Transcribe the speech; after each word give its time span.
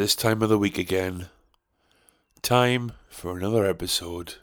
This 0.00 0.16
time 0.16 0.40
of 0.40 0.48
the 0.48 0.56
week 0.56 0.78
again. 0.78 1.26
Time 2.40 2.92
for 3.10 3.36
another 3.36 3.66
episode 3.66 4.36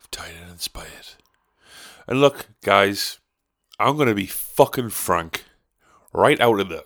of 0.00 0.08
Tired 0.12 0.36
and 0.40 0.52
Inspired. 0.52 1.16
And 2.06 2.20
look, 2.20 2.46
guys, 2.62 3.18
I'm 3.80 3.96
going 3.96 4.06
to 4.06 4.14
be 4.14 4.26
fucking 4.26 4.90
frank. 4.90 5.42
Right 6.12 6.40
out 6.40 6.60
of 6.60 6.68
the 6.68 6.84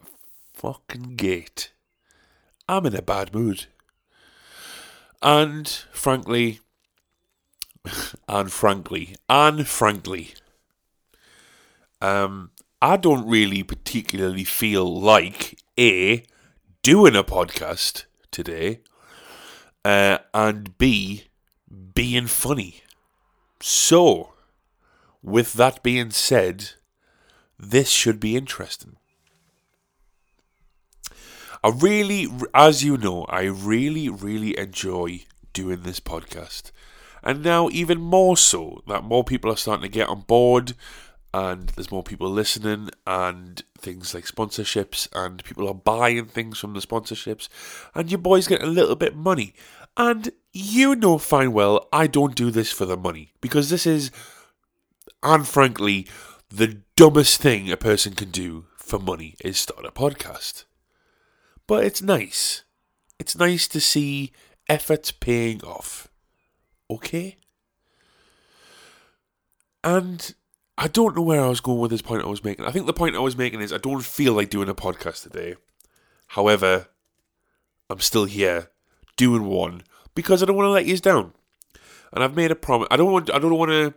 fucking 0.55 1.17
gate. 1.17 1.73
I'm 2.71 2.87
in 2.87 2.97
a 2.97 3.03
bad 3.03 3.35
mood. 3.35 3.67
And 5.21 5.69
frankly, 5.69 6.61
and 8.31 8.51
frankly, 8.51 9.15
and 9.29 9.69
frankly, 9.69 10.33
um, 12.01 12.51
I 12.81 12.97
don't 12.97 13.29
really 13.29 13.63
particularly 13.63 14.45
feel 14.45 14.99
like 14.99 15.59
A, 15.79 16.25
doing 16.83 17.15
a 17.15 17.23
podcast 17.23 18.07
today, 18.33 18.81
uh, 19.85 20.19
and 20.35 20.77
B, 20.79 21.25
being 21.95 22.27
funny. 22.27 22.83
So, 23.61 24.33
with 25.23 25.53
that 25.55 25.85
being 25.85 26.11
said, 26.11 26.71
this 27.57 27.89
should 27.89 28.19
be 28.19 28.37
interesting. 28.37 28.97
I 31.63 31.69
really, 31.69 32.27
as 32.53 32.83
you 32.83 32.97
know, 32.97 33.27
I 33.29 33.43
really, 33.45 34.09
really 34.09 34.59
enjoy 34.59 35.21
doing 35.53 35.83
this 35.83 36.01
podcast. 36.01 36.73
And 37.23 37.45
now, 37.45 37.69
even 37.69 38.01
more 38.01 38.37
so, 38.37 38.83
that 38.89 39.05
more 39.05 39.23
people 39.23 39.53
are 39.53 39.57
starting 39.57 39.85
to 39.85 39.89
get 39.89 40.09
on 40.09 40.23
board 40.23 40.75
and 41.35 41.69
there's 41.71 41.91
more 41.91 42.03
people 42.03 42.29
listening 42.29 42.91
and 43.07 43.63
things 43.79 44.15
like 44.15 44.25
sponsorships 44.25 45.09
and 45.15 45.43
people 45.45 45.67
are 45.67 45.75
buying 45.75 46.27
things 46.27 46.59
from 46.59 46.75
the 46.75 46.81
sponsorships 46.81 47.49
and 47.95 48.11
your 48.11 48.19
boy's 48.19 48.47
get 48.47 48.63
a 48.63 48.67
little 48.67 48.97
bit 48.97 49.17
money. 49.17 49.55
And 49.97 50.31
you 50.53 50.95
know 50.95 51.19
fine 51.19 51.53
well 51.53 51.89
I 51.93 52.07
don't 52.07 52.35
do 52.35 52.51
this 52.51 52.71
for 52.71 52.85
the 52.85 52.97
money 52.97 53.33
because 53.41 53.71
this 53.71 53.87
is 53.87 54.11
and 55.23 55.47
frankly 55.47 56.07
the 56.51 56.83
dumbest 56.97 57.41
thing 57.41 57.71
a 57.71 57.77
person 57.77 58.15
can 58.15 58.31
do 58.31 58.67
for 58.77 58.99
money 58.99 59.35
is 59.43 59.59
start 59.59 59.87
a 59.87 59.91
podcast. 59.91 60.65
But 61.67 61.85
it's 61.85 62.03
nice. 62.03 62.65
It's 63.19 63.37
nice 63.37 63.69
to 63.69 63.81
see 63.81 64.33
efforts 64.69 65.13
paying 65.13 65.63
off. 65.63 66.09
Okay? 66.91 67.39
And 69.83 70.35
I 70.83 70.89
don't 70.89 71.15
know 71.15 71.23
where 71.23 71.41
I 71.41 71.47
was 71.47 71.61
going 71.61 71.79
with 71.79 71.93
this 71.93 72.03
point 72.03 72.25
I 72.25 72.27
was 72.27 72.43
making. 72.43 72.65
I 72.65 72.73
think 72.73 72.87
the 72.87 72.93
point 72.93 73.15
I 73.15 73.21
was 73.21 73.37
making 73.37 73.61
is 73.61 73.73
I 73.73 73.79
don't 73.79 74.05
feel 74.05 74.33
like 74.33 74.51
doing 74.51 74.69
a 74.69 74.75
podcast 74.75 75.23
today. 75.23 75.55
However, 76.27 76.89
I'm 77.89 78.01
still 78.01 78.25
here 78.25 78.69
doing 79.17 79.45
one 79.45 79.85
because 80.17 80.43
I 80.43 80.47
don't 80.47 80.57
want 80.57 80.67
to 80.67 80.71
let 80.71 80.87
you 80.87 80.99
down. 80.99 81.35
And 82.13 82.25
I've 82.25 82.35
made 82.35 82.51
a 82.51 82.57
promise. 82.57 82.89
I 82.91 82.97
don't 82.97 83.13
want. 83.13 83.33
I 83.33 83.39
don't 83.39 83.57
want 83.57 83.71
to. 83.71 83.95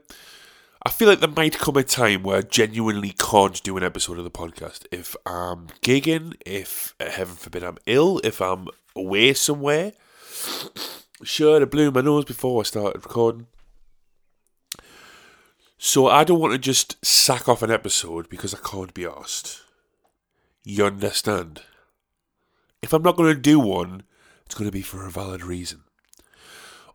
I 0.85 0.91
feel 0.91 1.07
like 1.07 1.21
there 1.21 1.29
might 1.29 1.57
come 1.57 1.75
a 1.75 1.81
time 1.81 2.21
where 2.21 2.37
I 2.37 2.41
genuinely 2.41 3.15
can't 3.17 3.63
do 3.63 3.77
an 3.77 3.83
episode 3.83 4.19
of 4.19 4.23
the 4.23 4.29
podcast. 4.29 4.85
If 4.91 5.15
I'm 5.25 5.69
gigging, 5.81 6.35
if 6.45 6.93
uh, 6.99 7.09
heaven 7.09 7.33
forbid 7.33 7.63
I'm 7.63 7.79
ill, 7.87 8.21
if 8.23 8.39
I'm 8.39 8.67
away 8.95 9.33
somewhere. 9.33 9.93
Sure, 11.23 11.59
I 11.59 11.65
blew 11.65 11.89
my 11.89 12.01
nose 12.01 12.25
before 12.25 12.59
I 12.59 12.63
started 12.63 13.03
recording. 13.03 13.47
So 15.77 16.07
I 16.07 16.23
don't 16.23 16.39
want 16.39 16.53
to 16.53 16.59
just 16.59 17.03
sack 17.05 17.49
off 17.49 17.61
an 17.61 17.71
episode 17.71 18.29
because 18.29 18.53
I 18.53 18.57
can't 18.57 18.93
be 18.93 19.05
asked. 19.05 19.61
You 20.63 20.85
understand? 20.85 21.61
If 22.81 22.93
I'm 22.93 23.03
not 23.03 23.17
going 23.17 23.33
to 23.33 23.39
do 23.39 23.59
one, 23.59 24.03
it's 24.45 24.55
going 24.55 24.67
to 24.67 24.71
be 24.71 24.81
for 24.81 25.05
a 25.05 25.11
valid 25.11 25.43
reason. 25.43 25.83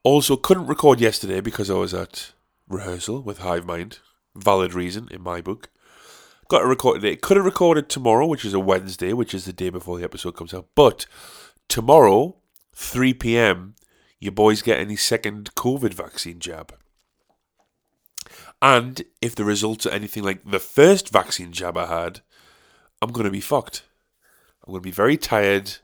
Also, 0.03 0.37
couldn't 0.37 0.67
record 0.67 1.01
yesterday 1.01 1.41
because 1.41 1.71
I 1.71 1.75
was 1.75 1.93
at 1.93 2.33
rehearsal 2.69 3.23
with 3.23 3.39
Hive 3.39 3.67
Mind. 3.67 3.99
Valid 4.35 4.73
reason 4.73 5.09
in 5.11 5.23
my 5.23 5.41
book. 5.41 5.69
Got 6.49 6.61
to 6.61 6.67
record 6.67 7.01
today. 7.01 7.17
Could 7.17 7.37
have 7.37 7.47
recorded 7.47 7.89
tomorrow, 7.89 8.27
which 8.27 8.45
is 8.45 8.55
a 8.55 8.61
Wednesday, 8.61 9.12
which 9.12 9.35
is 9.35 9.45
the 9.45 9.53
day 9.53 9.69
before 9.69 9.99
the 9.99 10.05
episode 10.05 10.37
comes 10.37 10.55
out. 10.55 10.69
But 10.75 11.07
tomorrow, 11.69 12.37
3 12.75 13.15
p.m., 13.15 13.75
your 14.19 14.33
boy's 14.33 14.62
getting 14.62 14.89
his 14.89 15.03
second 15.03 15.55
COVID 15.55 15.95
vaccine 15.95 16.39
jab. 16.39 16.75
And 18.63 19.03
if 19.21 19.35
the 19.35 19.45
results 19.45 19.87
are 19.87 19.91
anything 19.91 20.23
like 20.23 20.49
the 20.49 20.59
first 20.59 21.11
vaccine 21.11 21.53
jab 21.53 21.77
I 21.77 21.87
had, 21.87 22.21
I'm 23.01 23.13
going 23.13 23.25
to 23.25 23.31
be 23.31 23.41
fucked. 23.41 23.83
I'm 24.65 24.73
going 24.73 24.83
to 24.83 24.87
be 24.87 24.91
very 24.91 25.17
tired 25.17 25.79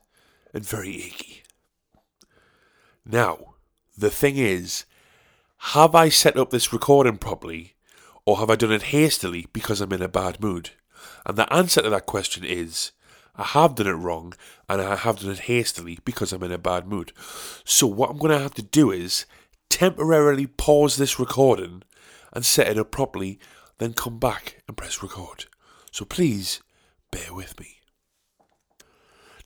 and 0.53 0.65
very 0.65 0.97
achy. 0.97 1.43
Now, 3.05 3.55
the 3.97 4.11
thing 4.11 4.37
is, 4.37 4.85
have 5.59 5.95
I 5.95 6.09
set 6.09 6.37
up 6.37 6.51
this 6.51 6.73
recording 6.73 7.17
properly 7.17 7.75
or 8.27 8.39
have 8.39 8.51
I 8.51 8.57
done 8.57 8.73
it 8.73 8.85
hastily 8.85 9.47
because 9.53 9.81
I'm 9.81 9.93
in 9.93 10.03
a 10.03 10.09
bad 10.09 10.41
mood? 10.41 10.71
And 11.25 11.37
the 11.37 11.51
answer 11.53 11.83
to 11.83 11.91
that 11.91 12.07
question 12.07 12.45
is 12.45 12.93
I 13.37 13.45
have 13.45 13.75
done 13.75 13.87
it 13.87 13.93
wrong 13.93 14.35
and 14.69 14.81
I 14.81 14.97
have 14.97 15.21
done 15.21 15.31
it 15.31 15.41
hastily 15.41 15.99
because 16.05 16.33
I'm 16.33 16.43
in 16.43 16.53
a 16.53 16.59
bad 16.59 16.87
mood. 16.87 17.13
So, 17.65 17.87
what 17.87 18.11
I'm 18.11 18.19
going 18.19 18.33
to 18.33 18.39
have 18.39 18.55
to 18.55 18.63
do 18.63 18.91
is 18.91 19.27
temporarily 19.69 20.47
pause 20.47 20.97
this 20.97 21.19
recording 21.19 21.83
and 22.33 22.45
set 22.45 22.69
it 22.69 22.79
up 22.79 22.91
properly, 22.91 23.39
then 23.79 23.93
come 23.93 24.19
back 24.19 24.63
and 24.67 24.77
press 24.77 25.03
record. 25.03 25.47
So 25.91 26.05
please 26.05 26.61
bear 27.11 27.33
with 27.33 27.59
me. 27.59 27.79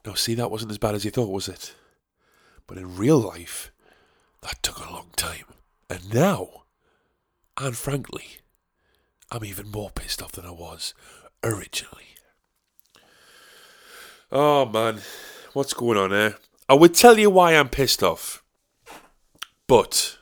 Now, 0.04 0.14
see, 0.14 0.34
that 0.34 0.50
wasn't 0.50 0.70
as 0.70 0.78
bad 0.78 0.94
as 0.94 1.04
you 1.04 1.10
thought, 1.10 1.30
was 1.30 1.48
it? 1.48 1.74
But 2.66 2.78
in 2.78 2.96
real 2.96 3.18
life, 3.18 3.70
that 4.42 4.62
took 4.62 4.78
a 4.78 4.92
long 4.92 5.10
time. 5.16 5.44
And 5.88 6.14
now, 6.14 6.62
and 7.58 7.76
frankly, 7.76 8.38
I'm 9.30 9.44
even 9.44 9.70
more 9.70 9.90
pissed 9.90 10.22
off 10.22 10.32
than 10.32 10.46
I 10.46 10.52
was 10.52 10.94
originally. 11.44 12.16
Oh 14.32 14.64
man, 14.64 15.00
what's 15.52 15.74
going 15.74 15.98
on 15.98 16.10
here? 16.10 16.36
I 16.68 16.74
would 16.74 16.94
tell 16.94 17.18
you 17.18 17.30
why 17.30 17.52
I'm 17.52 17.68
pissed 17.68 18.02
off. 18.02 18.44
But 19.66 20.18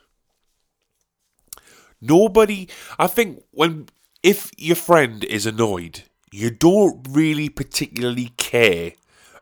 nobody 2.01 2.67
I 2.97 3.07
think 3.07 3.43
when 3.51 3.87
if 4.23 4.51
your 4.57 4.75
friend 4.75 5.23
is 5.23 5.45
annoyed, 5.45 6.03
you 6.31 6.49
don't 6.49 7.07
really 7.09 7.49
particularly 7.49 8.31
care 8.37 8.93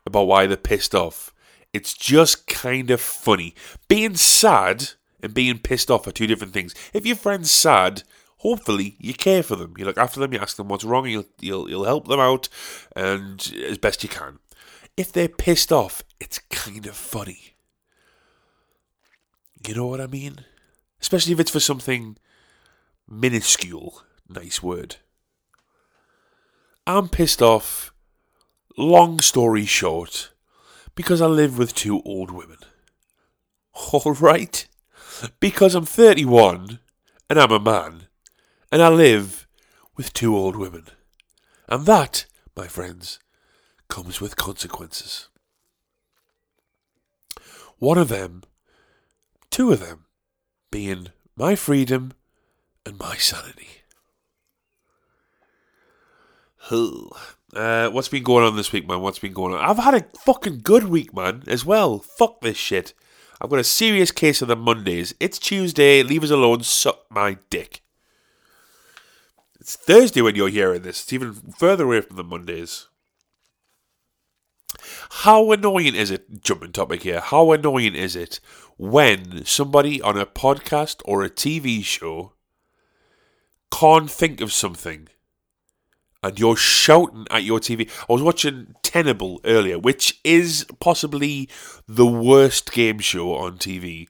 about 0.05 0.27
why 0.27 0.45
they're 0.47 0.57
pissed 0.57 0.95
off. 0.95 1.33
It's 1.73 1.93
just 1.93 2.47
kind 2.47 2.91
of 2.91 3.01
funny. 3.01 3.55
Being 3.87 4.15
sad 4.15 4.91
and 5.21 5.33
being 5.33 5.59
pissed 5.59 5.91
off 5.91 6.07
are 6.07 6.11
two 6.11 6.27
different 6.27 6.53
things. 6.53 6.73
If 6.93 7.05
your 7.05 7.15
friend's 7.15 7.51
sad, 7.51 8.03
hopefully 8.37 8.95
you 8.99 9.13
care 9.13 9.43
for 9.43 9.55
them. 9.55 9.73
You 9.77 9.85
look 9.85 9.97
after 9.97 10.19
them, 10.19 10.33
you 10.33 10.39
ask 10.39 10.57
them 10.57 10.69
what's 10.69 10.83
wrong, 10.83 11.07
you'll, 11.07 11.25
you'll, 11.41 11.69
you'll 11.69 11.85
help 11.85 12.07
them 12.07 12.19
out 12.19 12.47
and 12.95 13.53
as 13.67 13.77
best 13.77 14.03
you 14.03 14.09
can. 14.09 14.39
If 14.95 15.11
they're 15.11 15.27
pissed 15.27 15.71
off, 15.71 16.03
it's 16.19 16.39
kind 16.39 16.87
of 16.87 16.95
funny. 16.95 17.55
You 19.67 19.75
know 19.75 19.87
what 19.87 20.01
I 20.01 20.07
mean? 20.07 20.45
Especially 21.01 21.33
if 21.33 21.39
it's 21.39 21.51
for 21.51 21.59
something 21.59 22.17
minuscule. 23.07 24.01
Nice 24.29 24.61
word. 24.61 24.97
I'm 26.85 27.09
pissed 27.09 27.41
off, 27.41 27.93
long 28.77 29.19
story 29.19 29.65
short, 29.65 30.31
because 30.95 31.21
I 31.21 31.27
live 31.27 31.57
with 31.57 31.75
two 31.75 32.01
old 32.03 32.31
women. 32.31 32.59
Alright? 33.93 34.67
Because 35.39 35.75
I'm 35.75 35.85
31 35.85 36.79
and 37.29 37.39
I'm 37.39 37.51
a 37.51 37.59
man, 37.59 38.07
and 38.71 38.81
I 38.81 38.89
live 38.89 39.47
with 39.95 40.13
two 40.13 40.35
old 40.35 40.55
women. 40.55 40.85
And 41.67 41.85
that, 41.85 42.25
my 42.55 42.67
friends, 42.67 43.19
comes 43.89 44.21
with 44.21 44.35
consequences. 44.35 45.27
One 47.79 47.97
of 47.97 48.07
them, 48.07 48.43
two 49.51 49.71
of 49.71 49.79
them, 49.79 50.05
being 50.71 51.07
my 51.35 51.55
freedom 51.55 52.13
and 52.87 52.97
my 52.97 53.17
sanity. 53.17 53.67
Uh, 57.53 57.89
what's 57.89 58.07
been 58.07 58.23
going 58.23 58.45
on 58.45 58.55
this 58.55 58.71
week, 58.71 58.87
man? 58.87 59.01
What's 59.01 59.19
been 59.19 59.33
going 59.33 59.53
on? 59.53 59.59
I've 59.59 59.83
had 59.83 59.93
a 59.93 60.05
fucking 60.19 60.61
good 60.63 60.85
week, 60.85 61.13
man, 61.13 61.43
as 61.47 61.65
well. 61.65 61.99
Fuck 61.99 62.41
this 62.41 62.57
shit. 62.57 62.93
I've 63.39 63.49
got 63.49 63.59
a 63.59 63.63
serious 63.63 64.11
case 64.11 64.41
of 64.41 64.47
the 64.47 64.55
Mondays. 64.55 65.13
It's 65.19 65.37
Tuesday. 65.37 66.01
Leave 66.01 66.23
us 66.23 66.29
alone. 66.29 66.63
Suck 66.63 67.05
my 67.09 67.37
dick. 67.49 67.81
It's 69.59 69.75
Thursday 69.75 70.21
when 70.21 70.35
you're 70.35 70.49
hearing 70.49 70.81
this. 70.81 71.03
It's 71.03 71.13
even 71.13 71.33
further 71.33 71.85
away 71.85 72.01
from 72.01 72.15
the 72.15 72.23
Mondays. 72.23 72.87
How 75.09 75.51
annoying 75.51 75.95
is 75.95 76.11
it, 76.11 76.41
jumping 76.41 76.71
topic 76.71 77.03
here, 77.03 77.19
how 77.19 77.51
annoying 77.51 77.95
is 77.95 78.15
it 78.15 78.39
when 78.77 79.45
somebody 79.45 80.01
on 80.01 80.17
a 80.17 80.25
podcast 80.25 81.01
or 81.05 81.23
a 81.23 81.29
TV 81.29 81.83
show 81.83 82.33
can't 83.71 84.09
think 84.09 84.41
of 84.41 84.53
something 84.53 85.07
and 86.23 86.39
you're 86.39 86.55
shouting 86.55 87.27
at 87.29 87.43
your 87.43 87.59
TV? 87.59 87.89
I 88.09 88.13
was 88.13 88.21
watching 88.21 88.75
Tenable 88.83 89.39
earlier, 89.45 89.77
which 89.77 90.19
is 90.23 90.65
possibly 90.79 91.49
the 91.87 92.05
worst 92.05 92.71
game 92.71 92.99
show 92.99 93.35
on 93.35 93.57
TV. 93.57 94.07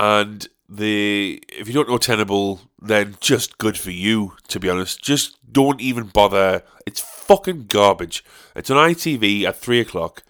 And 0.00 0.48
the 0.68 1.42
if 1.48 1.66
you 1.66 1.74
don't 1.74 1.88
know 1.88 1.98
Tenable, 1.98 2.60
then 2.80 3.16
just 3.20 3.58
good 3.58 3.78
for 3.78 3.90
you, 3.90 4.34
to 4.48 4.60
be 4.60 4.68
honest. 4.68 5.02
Just 5.02 5.38
don't 5.52 5.80
even 5.80 6.04
bother. 6.04 6.62
It's 6.86 7.00
fucking 7.00 7.66
garbage. 7.66 8.24
It's 8.54 8.70
on 8.70 8.76
ITV 8.76 9.44
at 9.44 9.56
three 9.56 9.80
o'clock. 9.80 10.22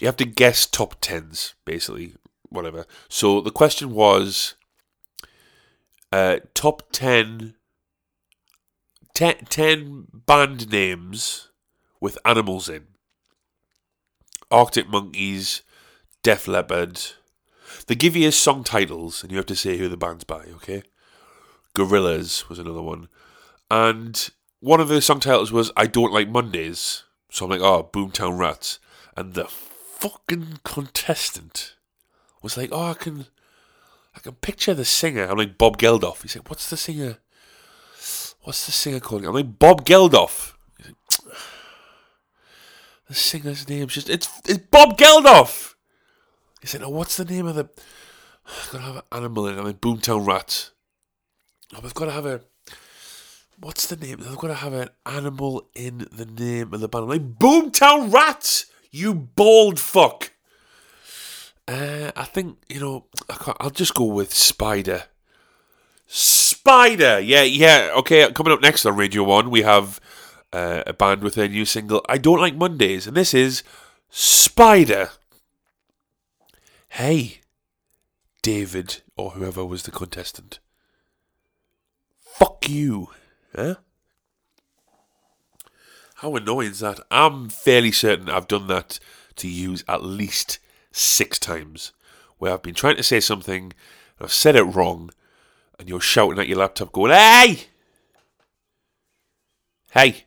You 0.00 0.06
have 0.06 0.16
to 0.16 0.24
guess 0.24 0.66
top 0.66 0.96
tens, 1.00 1.54
basically, 1.64 2.14
whatever. 2.48 2.86
So 3.08 3.40
the 3.40 3.50
question 3.50 3.92
was 3.92 4.54
uh, 6.14 6.38
top 6.54 6.92
10, 6.92 7.56
10, 9.14 9.34
10 9.48 10.06
band 10.12 10.70
names 10.70 11.48
with 12.00 12.16
animals 12.24 12.68
in. 12.68 12.84
Arctic 14.48 14.88
Monkeys, 14.88 15.62
Def 16.22 16.46
Leppard, 16.46 17.00
they 17.88 17.96
give 17.96 18.14
you 18.14 18.30
song 18.30 18.62
titles, 18.62 19.24
and 19.24 19.32
you 19.32 19.38
have 19.38 19.46
to 19.46 19.56
say 19.56 19.76
who 19.76 19.88
the 19.88 19.96
band's 19.96 20.22
by, 20.22 20.44
okay? 20.54 20.84
Gorillaz 21.74 22.48
was 22.48 22.60
another 22.60 22.82
one. 22.82 23.08
And 23.68 24.30
one 24.60 24.78
of 24.78 24.86
the 24.86 25.02
song 25.02 25.18
titles 25.18 25.50
was 25.50 25.72
I 25.76 25.88
Don't 25.88 26.12
Like 26.12 26.28
Mondays. 26.28 27.02
So 27.32 27.44
I'm 27.44 27.50
like, 27.50 27.60
oh, 27.60 27.90
Boomtown 27.92 28.38
Rats. 28.38 28.78
And 29.16 29.34
the 29.34 29.46
fucking 29.46 30.60
contestant 30.62 31.74
was 32.40 32.56
like, 32.56 32.68
oh, 32.70 32.90
I 32.90 32.94
can 32.94 33.26
I 34.16 34.20
can 34.20 34.32
picture 34.34 34.74
the 34.74 34.84
singer. 34.84 35.24
I'm 35.24 35.38
like, 35.38 35.58
Bob 35.58 35.78
Geldof. 35.78 36.22
He's 36.22 36.36
like, 36.36 36.48
what's 36.48 36.70
the 36.70 36.76
singer? 36.76 37.18
What's 38.42 38.66
the 38.66 38.72
singer 38.72 39.00
called? 39.00 39.24
I'm 39.24 39.34
like, 39.34 39.58
Bob 39.58 39.84
Geldof. 39.84 40.52
Like, 40.84 40.94
the 43.08 43.14
singer's 43.14 43.68
name's 43.68 43.94
just, 43.94 44.08
it's, 44.08 44.28
it's 44.46 44.58
Bob 44.58 44.96
Geldof. 44.98 45.74
He 46.64 46.68
said, 46.68 46.82
"Oh, 46.82 46.88
what's 46.88 47.18
the 47.18 47.26
name 47.26 47.46
of 47.46 47.56
the? 47.56 47.68
I've 48.46 48.70
got 48.72 48.78
to 48.78 48.84
have 48.84 48.96
an 48.96 49.02
animal 49.12 49.48
in 49.48 49.58
it. 49.58 49.60
I 49.60 49.64
mean, 49.64 49.74
Boomtown 49.74 50.26
Rats. 50.26 50.70
Oh, 51.74 51.80
we've 51.82 51.92
got 51.92 52.06
to 52.06 52.12
have 52.12 52.24
a. 52.24 52.40
What's 53.60 53.86
the 53.86 53.96
name? 53.96 54.20
I've 54.26 54.38
got 54.38 54.48
to 54.48 54.54
have 54.54 54.72
an 54.72 54.88
animal 55.04 55.68
in 55.74 56.08
the 56.10 56.24
name 56.24 56.72
of 56.72 56.80
the 56.80 56.88
band. 56.88 57.02
I'm 57.04 57.10
like 57.10 57.38
Boomtown 57.38 58.10
Rats. 58.10 58.64
You 58.90 59.12
bald 59.12 59.78
fuck. 59.78 60.32
Uh, 61.66 62.12
I 62.14 62.24
think 62.24 62.58
you 62.68 62.80
know. 62.80 63.06
I 63.28 63.64
will 63.64 63.70
just 63.70 63.94
go 63.94 64.04
with 64.04 64.34
Spider. 64.34 65.04
Spider. 66.06 67.20
Yeah, 67.20 67.42
yeah. 67.42 67.90
Okay. 67.96 68.30
Coming 68.32 68.52
up 68.52 68.60
next 68.60 68.84
on 68.84 68.96
Radio 68.96 69.22
One, 69.24 69.50
we 69.50 69.62
have 69.62 70.00
uh, 70.52 70.82
a 70.86 70.92
band 70.92 71.22
with 71.22 71.34
their 71.34 71.48
new 71.48 71.64
single. 71.64 72.04
I 72.08 72.18
don't 72.18 72.40
like 72.40 72.54
Mondays, 72.54 73.06
and 73.06 73.16
this 73.16 73.34
is 73.34 73.62
Spider. 74.10 75.10
Hey, 76.88 77.40
David, 78.42 79.00
or 79.16 79.30
whoever 79.32 79.64
was 79.64 79.82
the 79.82 79.90
contestant. 79.90 80.60
Fuck 82.20 82.68
you. 82.68 83.08
Huh? 83.56 83.76
How 86.16 86.36
annoying 86.36 86.70
is 86.70 86.80
that? 86.80 87.00
I'm 87.10 87.48
fairly 87.48 87.90
certain 87.90 88.28
I've 88.28 88.48
done 88.48 88.66
that 88.68 89.00
to 89.36 89.48
use 89.48 89.82
at 89.88 90.02
least 90.04 90.58
six 90.94 91.38
times. 91.38 91.92
Where 92.38 92.52
I've 92.52 92.62
been 92.62 92.74
trying 92.74 92.96
to 92.96 93.02
say 93.02 93.20
something, 93.20 93.72
I've 94.20 94.32
said 94.32 94.56
it 94.56 94.62
wrong, 94.62 95.10
and 95.78 95.88
you're 95.88 96.00
shouting 96.00 96.38
at 96.38 96.48
your 96.48 96.58
laptop 96.58 96.92
going, 96.92 97.12
Hey! 97.12 97.64
Hey! 99.90 100.24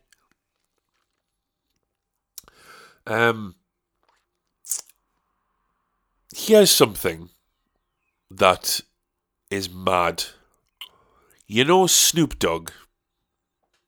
Um, 3.06 3.56
here's 6.36 6.72
something 6.72 7.30
that 8.30 8.82
is 9.50 9.70
mad. 9.70 10.26
You 11.48 11.64
know 11.64 11.88
Snoop 11.88 12.40
Dogg? 12.40 12.72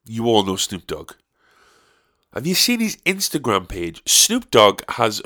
You 0.06 0.26
all 0.26 0.44
know 0.44 0.56
Snoop 0.56 0.88
Dogg. 0.88 1.14
Have 2.34 2.48
you 2.48 2.56
seen 2.56 2.80
his 2.80 2.96
Instagram 3.06 3.68
page? 3.68 4.02
Snoop 4.06 4.50
Dogg 4.52 4.81
has 4.92 5.22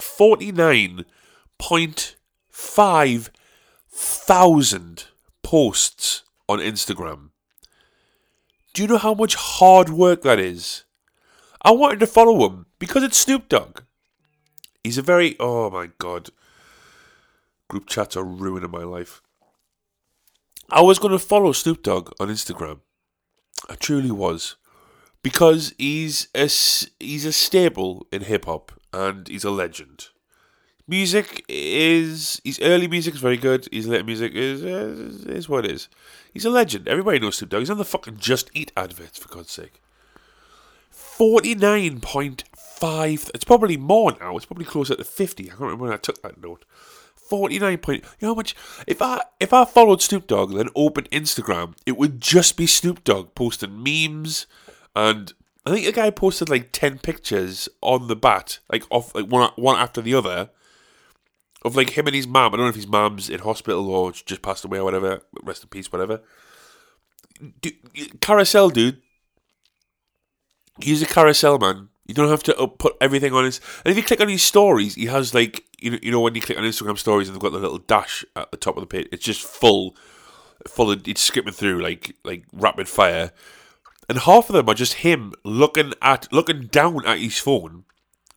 49.5 1.64 3.30
thousand 3.90 5.06
posts 5.44 6.24
on 6.50 6.60
Instagram. 6.60 7.30
Do 8.74 8.82
you 8.82 8.88
know 8.88 8.98
how 8.98 9.14
much 9.14 9.36
hard 9.36 9.90
work 9.90 10.24
that 10.24 10.40
is? 10.40 10.84
I 11.62 11.72
wanted 11.72 12.00
to 12.02 12.08
follow 12.08 12.46
him 12.48 12.66
because 12.80 13.04
it's 13.04 13.18
Snoop 13.18 13.48
Dogg. 13.48 13.82
He's 14.84 14.98
a 14.98 15.02
very, 15.02 15.38
oh 15.40 15.70
my 15.70 15.92
god, 16.00 16.32
Group 17.70 17.88
chats 17.88 18.18
are 18.18 18.24
ruining 18.24 18.72
my 18.72 18.84
life. 18.84 19.22
I 20.70 20.82
was 20.82 21.00
going 21.00 21.12
to 21.12 21.20
follow 21.20 21.54
Snoop 21.54 21.82
Dogg 21.82 22.12
on 22.20 22.28
Instagram. 22.28 22.82
I 23.70 23.76
truly 23.76 24.12
was. 24.12 24.58
Because 25.22 25.74
he's 25.78 26.28
a, 26.36 26.50
he's 27.00 27.26
a 27.26 27.32
staple 27.32 28.06
in 28.12 28.24
hip 28.24 28.46
hop 28.46 28.74
and 28.92 29.28
he's 29.30 29.46
a 29.46 29.52
legend. 29.52 30.10
Music 30.88 31.46
is. 31.48 32.42
His 32.44 32.60
early 32.62 32.88
music 32.88 33.16
is 33.16 33.22
very 33.22 33.38
good. 33.38 33.68
His 33.72 33.88
later 33.88 34.04
music 34.04 34.34
is, 34.34 34.64
is, 34.64 35.26
is 35.26 35.48
what 35.48 35.66
it 35.66 35.72
is. 35.72 35.88
He's 36.34 36.46
a 36.46 36.50
legend. 36.50 36.88
Everybody 36.88 37.20
knows 37.20 37.38
Snoop 37.38 37.52
Dogg. 37.52 37.62
He's 37.62 37.70
on 37.70 37.78
the 37.78 37.86
fucking 37.86 38.18
Just 38.18 38.50
Eat 38.54 38.72
adverts, 38.76 39.18
for 39.18 39.34
God's 39.34 39.52
sake. 39.52 39.80
49.5. 40.92 43.32
It's 43.34 43.46
probably 43.46 43.78
more 43.78 44.16
now. 44.20 44.36
It's 44.36 44.46
probably 44.46 44.66
closer 44.66 44.96
to 44.96 45.04
50. 45.04 45.44
I 45.44 45.48
can't 45.48 45.60
remember 45.62 45.86
when 45.86 45.94
I 45.94 45.98
took 45.98 46.22
that 46.22 46.42
note. 46.42 46.66
49 47.16 47.78
point. 47.78 48.04
You 48.20 48.28
know 48.28 48.34
how 48.34 48.38
much? 48.38 48.56
If 48.86 49.02
I 49.02 49.22
if 49.40 49.54
I 49.54 49.66
followed 49.66 50.02
Snoop 50.02 50.28
Dogg 50.28 50.52
and 50.52 50.60
then 50.60 50.70
opened 50.76 51.10
Instagram, 51.10 51.76
it 51.86 51.98
would 51.98 52.20
just 52.20 52.58
be 52.58 52.68
Snoop 52.68 53.04
Dogg 53.04 53.34
posting 53.34 53.82
memes, 53.82 54.46
and 54.96 55.34
I 55.66 55.72
think 55.72 55.86
the 55.86 55.94
guy 55.94 56.10
posted 56.10 56.50
like 56.50 56.72
10 56.74 57.00
pictures 57.00 57.70
on 57.82 58.08
the 58.08 58.16
bat, 58.16 58.60
like 58.72 58.84
off 58.90 59.16
like 59.16 59.28
one 59.28 59.52
one 59.56 59.78
after 59.78 60.02
the 60.02 60.14
other, 60.14 60.50
of 61.66 61.76
like 61.76 61.92
him 61.92 62.08
and 62.08 62.16
his 62.16 62.28
mom. 62.28 62.54
I 62.54 62.58
don't 62.58 62.66
know 62.66 62.70
if 62.70 62.76
his 62.76 62.88
mom's 62.88 63.30
in 63.30 63.40
hospital 63.40 63.90
or 63.90 64.12
just 64.12 64.42
passed 64.42 64.66
away 64.66 64.80
or 64.80 64.84
whatever. 64.84 65.22
Rest 65.44 65.64
in 65.64 65.70
peace, 65.70 65.92
whatever. 65.92 66.22
Carousel, 68.22 68.70
dude. 68.70 69.02
He's 70.82 71.02
a 71.02 71.06
carousel, 71.06 71.60
man. 71.60 71.90
You 72.06 72.14
don't 72.14 72.30
have 72.30 72.44
to 72.44 72.68
put 72.68 72.96
everything 73.00 73.34
on 73.34 73.46
his. 73.46 73.62
And 73.86 73.92
if 73.92 73.98
you 73.98 74.04
click 74.04 74.20
on 74.20 74.28
his 74.28 74.44
stories, 74.44 74.96
he 74.96 75.06
has 75.06 75.34
like 75.34 75.64
you 75.80 75.92
know, 75.92 76.00
you 76.02 76.12
know 76.12 76.20
when 76.20 76.36
you 76.36 76.42
click 76.42 76.58
on 76.58 76.64
Instagram 76.64 76.98
stories 76.98 77.28
and 77.28 77.36
they've 77.36 77.42
got 77.42 77.52
the 77.52 77.60
little 77.60 77.78
dash 77.78 78.26
at 78.36 78.52
the 78.52 78.58
top 78.58 78.78
of 78.78 78.82
the 78.82 78.88
page. 78.88 79.08
It's 79.12 79.24
just 79.24 79.42
full, 79.42 79.96
full. 80.68 80.92
Of, 80.92 81.08
it's 81.08 81.22
skipping 81.22 81.54
through 81.54 81.82
like 81.82 82.16
like 82.24 82.46
rapid 82.54 82.88
fire, 82.88 83.32
and 84.08 84.18
half 84.20 84.50
of 84.50 84.54
them 84.54 84.70
are 84.70 84.76
just 84.76 84.96
him 84.96 85.34
looking 85.44 85.94
at 86.02 86.32
looking 86.32 86.68
down 86.68 87.06
at 87.06 87.20
his 87.20 87.38
phone. 87.38 87.84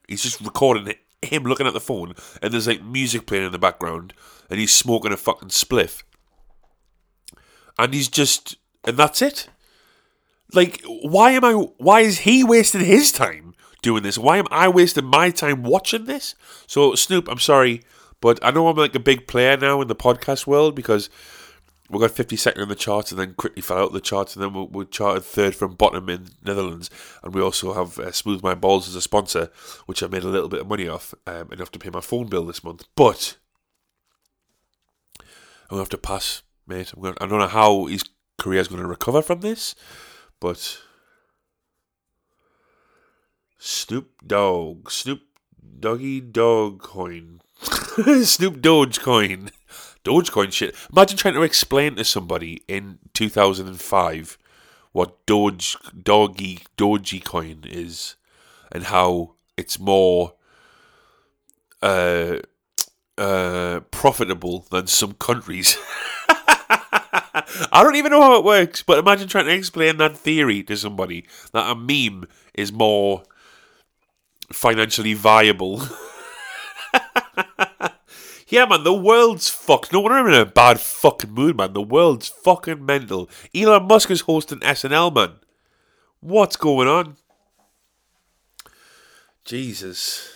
He's 0.09 0.23
just 0.23 0.41
recording 0.41 0.89
it, 0.89 0.99
him 1.23 1.45
looking 1.45 1.67
at 1.67 1.75
the 1.75 1.81
phone, 1.81 2.15
and 2.43 2.53
there's 2.53 2.67
like 2.67 2.83
music 2.83 3.27
playing 3.27 3.47
in 3.47 3.53
the 3.53 3.59
background, 3.59 4.13
and 4.51 4.59
he's 4.59 4.75
smoking 4.75 5.13
a 5.13 5.17
fucking 5.17 5.49
spliff, 5.49 6.03
and 7.79 7.95
he's 7.95 8.09
just, 8.09 8.57
and 8.85 8.97
that's 8.97 9.23
it. 9.23 9.49
Like, 10.53 10.83
why 10.85 11.33
am 11.33 11.45
I? 11.45 11.53
Why 11.53 12.01
is 12.01 12.21
he 12.21 12.45
wasting 12.45 12.85
his 12.85 13.11
time 13.11 13.55
doing 13.83 14.03
this? 14.03 14.19
Why 14.19 14.39
am 14.39 14.47
I 14.51 14.69
wasting 14.69 15.05
my 15.05 15.31
time 15.31 15.63
watching 15.63 16.05
this? 16.05 16.35
So, 16.67 16.95
Snoop, 16.95 17.29
I'm 17.29 17.39
sorry, 17.39 17.83
but 18.21 18.39
I 18.43 18.51
know 18.51 18.69
I'm 18.69 18.77
like 18.77 18.95
a 18.95 19.01
big 19.01 19.27
player 19.27 19.57
now 19.57 19.81
in 19.81 19.89
the 19.89 19.97
podcast 19.97 20.47
world 20.47 20.75
because 20.75 21.11
we 21.91 22.01
got 22.01 22.11
52nd 22.11 22.63
in 22.63 22.69
the 22.69 22.75
charts 22.75 23.11
and 23.11 23.21
then 23.21 23.35
quickly 23.35 23.63
fell 23.63 23.79
out 23.79 23.89
of 23.89 23.93
the 23.93 24.01
charts 24.01 24.35
and 24.35 24.43
then 24.43 24.53
we, 24.53 24.65
we 24.65 24.85
charted 24.87 25.25
third 25.25 25.55
from 25.55 25.75
bottom 25.75 26.09
in 26.09 26.29
Netherlands 26.45 26.91
and 27.23 27.35
we 27.35 27.41
also 27.41 27.73
have 27.73 27.99
uh, 27.99 28.13
Smooth 28.13 28.43
My 28.43 28.55
Balls 28.55 28.89
as 28.89 28.95
a 28.95 29.03
sponsor 29.03 29.51
which 29.87 30.03
I 30.03 30.09
made 30.09 30.25
a 30.25 30.29
little 30.29 30.49
bit 30.49 30.61
of 30.61 30.69
money 30.69 30.89
off 30.89 31.15
um, 31.27 31.53
enough 31.53 31.71
to 31.73 31.79
pay 31.79 31.91
my 31.91 32.01
phone 32.01 32.27
bill 32.27 32.45
this 32.45 32.65
month 32.65 32.85
but 32.97 33.37
I'm 35.21 35.27
going 35.77 35.79
to 35.79 35.83
have 35.83 35.89
to 35.91 35.99
pass 35.99 36.43
mate 36.67 36.93
I'm 36.93 37.03
going 37.03 37.15
I 37.21 37.27
don't 37.27 37.39
know 37.39 37.49
how 37.49 37.87
his 37.87 38.05
career 38.39 38.61
is 38.61 38.69
going 38.69 38.83
to 38.83 38.89
recover 38.89 39.23
from 39.23 39.41
this 39.41 39.75
but 40.41 40.81
Snoop 43.59 44.11
Dogg. 44.27 44.91
Snoop 44.91 45.23
Doggy 45.81 46.21
Dog 46.21 46.83
coin. 46.83 47.41
Snoop 48.23 48.59
Dogecoin. 48.61 49.51
Dogecoin 50.07 50.53
shit. 50.53 50.77
Imagine 50.93 51.17
trying 51.17 51.35
to 51.35 51.43
explain 51.43 51.97
to 51.97 52.05
somebody 52.05 52.63
in 52.69 52.99
2005 53.13 54.39
what 54.93 55.27
Doge 55.27 55.77
Doggy 56.01 56.61
Dogecoin 56.79 57.67
is 57.67 58.15
and 58.71 58.85
how 58.85 59.33
it's 59.57 59.81
more 59.81 60.35
uh, 61.83 62.37
uh, 63.19 63.81
profitable 63.91 64.67
than 64.71 64.87
some 64.87 65.15
countries. 65.15 65.77
I 66.29 67.83
don't 67.83 67.97
even 67.97 68.13
know 68.13 68.23
how 68.23 68.39
it 68.39 68.45
works, 68.45 68.83
but 68.83 68.99
imagine 68.99 69.29
trying 69.29 69.47
to 69.47 69.55
explain 69.55 69.97
that 69.97 70.17
theory 70.17 70.63
to 70.65 70.77
somebody 70.77 71.27
that 71.53 71.69
a 71.69 71.75
meme 71.75 72.29
is 72.55 72.73
more 72.73 73.25
financially 74.53 75.15
viable. 75.15 75.83
yeah, 78.49 78.65
man, 78.65 78.85
the 78.85 78.93
world's 78.93 79.49
fucked. 79.49 79.93
No 79.93 80.01
wonder 80.01 80.19
I'm 80.19 80.27
in 80.29 80.35
a 80.35 80.47
bad 80.47 80.79
fucking 80.79 81.31
mood, 81.31 81.57
man. 81.57 81.73
The 81.73 81.83
world's 81.83 82.29
fucking 82.29 82.85
mental. 82.85 83.29
Elon 83.55 83.87
Musk 83.87 84.11
is 84.11 84.21
hosting 84.23 84.61
SNL, 84.61 85.15
man. 85.15 85.33
What's 86.21 86.57
going 86.57 86.89
on? 86.89 87.17
Jesus. 89.45 90.33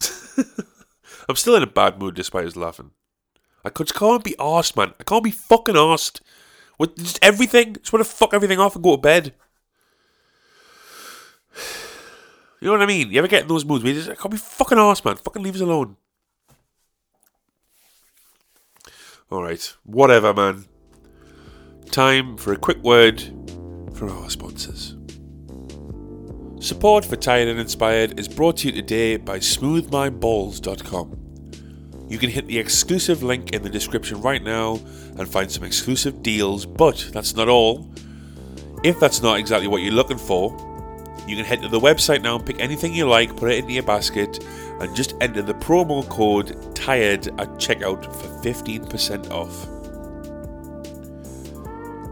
I'm 1.28 1.36
still 1.36 1.56
in 1.56 1.62
a 1.62 1.66
bad 1.66 1.98
mood 2.00 2.14
despite 2.14 2.44
his 2.44 2.56
laughing. 2.56 2.90
I 3.64 3.70
just 3.70 3.94
can't 3.94 4.24
be 4.24 4.34
arsed, 4.38 4.76
man. 4.76 4.94
I 4.98 5.04
can't 5.04 5.24
be 5.24 5.30
fucking 5.30 5.74
arsed. 5.74 6.20
With 6.78 6.96
just 6.96 7.18
everything. 7.22 7.74
Just 7.74 7.92
want 7.92 8.04
to 8.04 8.10
fuck 8.10 8.32
everything 8.32 8.58
off 8.58 8.74
and 8.74 8.82
go 8.82 8.96
to 8.96 9.02
bed. 9.02 9.34
You 12.62 12.66
know 12.66 12.72
what 12.72 12.82
I 12.82 12.86
mean? 12.86 13.10
You 13.10 13.18
ever 13.20 13.26
get 13.26 13.40
in 13.40 13.48
those 13.48 13.64
moods 13.64 13.82
where 13.82 13.90
you 13.94 13.98
just, 13.98 14.10
I 14.10 14.14
can't 14.14 14.30
be 14.30 14.36
fucking 14.36 14.76
arsed, 14.76 15.02
man. 15.02 15.16
Fucking 15.16 15.42
leave 15.42 15.54
us 15.54 15.62
alone. 15.62 15.96
Alright. 19.32 19.76
Whatever, 19.84 20.34
man. 20.34 20.64
Time 21.92 22.36
for 22.36 22.52
a 22.52 22.56
quick 22.56 22.82
word 22.82 23.20
from 23.94 24.10
our 24.10 24.28
sponsors. 24.28 24.96
Support 26.58 27.04
for 27.04 27.14
Tired 27.14 27.46
and 27.46 27.60
Inspired 27.60 28.18
is 28.18 28.26
brought 28.26 28.56
to 28.58 28.66
you 28.66 28.72
today 28.74 29.16
by 29.18 29.38
smoothmyballs.com. 29.38 31.16
You 32.08 32.18
can 32.18 32.28
hit 32.28 32.48
the 32.48 32.58
exclusive 32.58 33.22
link 33.22 33.52
in 33.52 33.62
the 33.62 33.70
description 33.70 34.20
right 34.20 34.42
now 34.42 34.80
and 35.16 35.28
find 35.28 35.48
some 35.48 35.62
exclusive 35.62 36.24
deals, 36.24 36.66
but 36.66 37.08
that's 37.12 37.36
not 37.36 37.48
all. 37.48 37.88
If 38.82 38.98
that's 38.98 39.22
not 39.22 39.38
exactly 39.38 39.68
what 39.68 39.82
you're 39.82 39.92
looking 39.92 40.18
for, 40.18 40.50
you 41.28 41.36
can 41.36 41.44
head 41.44 41.62
to 41.62 41.68
the 41.68 41.78
website 41.78 42.22
now 42.22 42.34
and 42.34 42.44
pick 42.44 42.58
anything 42.58 42.94
you 42.94 43.06
like, 43.08 43.36
put 43.36 43.52
it 43.52 43.58
into 43.58 43.74
your 43.74 43.84
basket, 43.84 44.44
and 44.80 44.96
just 44.96 45.14
enter 45.20 45.42
the 45.42 45.54
promo 45.54 46.08
code 46.08 46.74
TIRED 46.74 47.28
at 47.38 47.48
checkout 47.58 48.04
for 48.04 48.28
15% 48.42 49.30
off. 49.30 49.66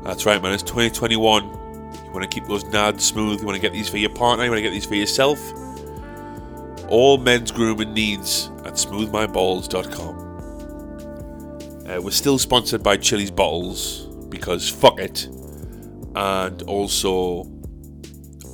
That's 0.04 0.26
right, 0.26 0.40
man, 0.42 0.52
it's 0.52 0.62
2021. 0.62 1.44
You 1.44 2.12
want 2.12 2.22
to 2.22 2.28
keep 2.28 2.46
those 2.46 2.64
nads 2.64 3.00
smooth, 3.00 3.40
you 3.40 3.46
want 3.46 3.56
to 3.56 3.62
get 3.62 3.72
these 3.72 3.88
for 3.88 3.96
your 3.96 4.10
partner, 4.10 4.44
you 4.44 4.50
want 4.50 4.58
to 4.58 4.62
get 4.62 4.70
these 4.70 4.86
for 4.86 4.94
yourself. 4.94 5.40
All 6.88 7.18
men's 7.18 7.50
grooming 7.50 7.92
needs 7.94 8.50
at 8.64 8.74
smoothmyballs.com. 8.74 10.26
Uh, 11.86 12.00
we're 12.02 12.10
still 12.10 12.38
sponsored 12.38 12.82
by 12.82 12.98
Chilly's 12.98 13.30
Bottles 13.30 14.06
because 14.28 14.68
fuck 14.68 15.00
it. 15.00 15.26
And 16.14 16.62
also 16.62 17.46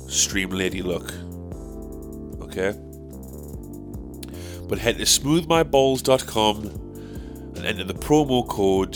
Stream 0.07 0.51
Lady 0.51 0.81
Look. 0.81 1.13
Okay? 2.41 2.73
But 4.67 4.79
head 4.79 4.97
to 4.97 5.03
smoothmyballs.com 5.03 6.65
and 7.55 7.65
enter 7.65 7.83
the 7.83 7.93
promo 7.93 8.47
code 8.47 8.93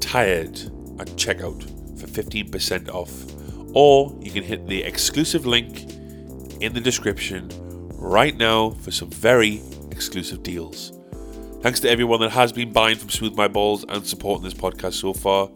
TIRED 0.00 0.70
at 1.00 1.08
checkout 1.16 1.62
for 1.98 2.06
15% 2.06 2.88
off. 2.90 3.12
Or 3.74 4.16
you 4.20 4.30
can 4.30 4.44
hit 4.44 4.66
the 4.68 4.82
exclusive 4.84 5.46
link 5.46 5.90
in 6.60 6.72
the 6.72 6.80
description 6.80 7.50
right 7.94 8.36
now 8.36 8.70
for 8.70 8.90
some 8.90 9.10
very 9.10 9.62
exclusive 9.90 10.42
deals. 10.42 10.92
Thanks 11.62 11.80
to 11.80 11.88
everyone 11.90 12.20
that 12.20 12.30
has 12.30 12.52
been 12.52 12.72
buying 12.72 12.96
from 12.96 13.08
Smooth 13.10 13.34
My 13.36 13.48
Balls 13.48 13.84
and 13.88 14.06
supporting 14.06 14.44
this 14.44 14.54
podcast 14.54 14.94
so 14.94 15.14
far. 15.14 15.50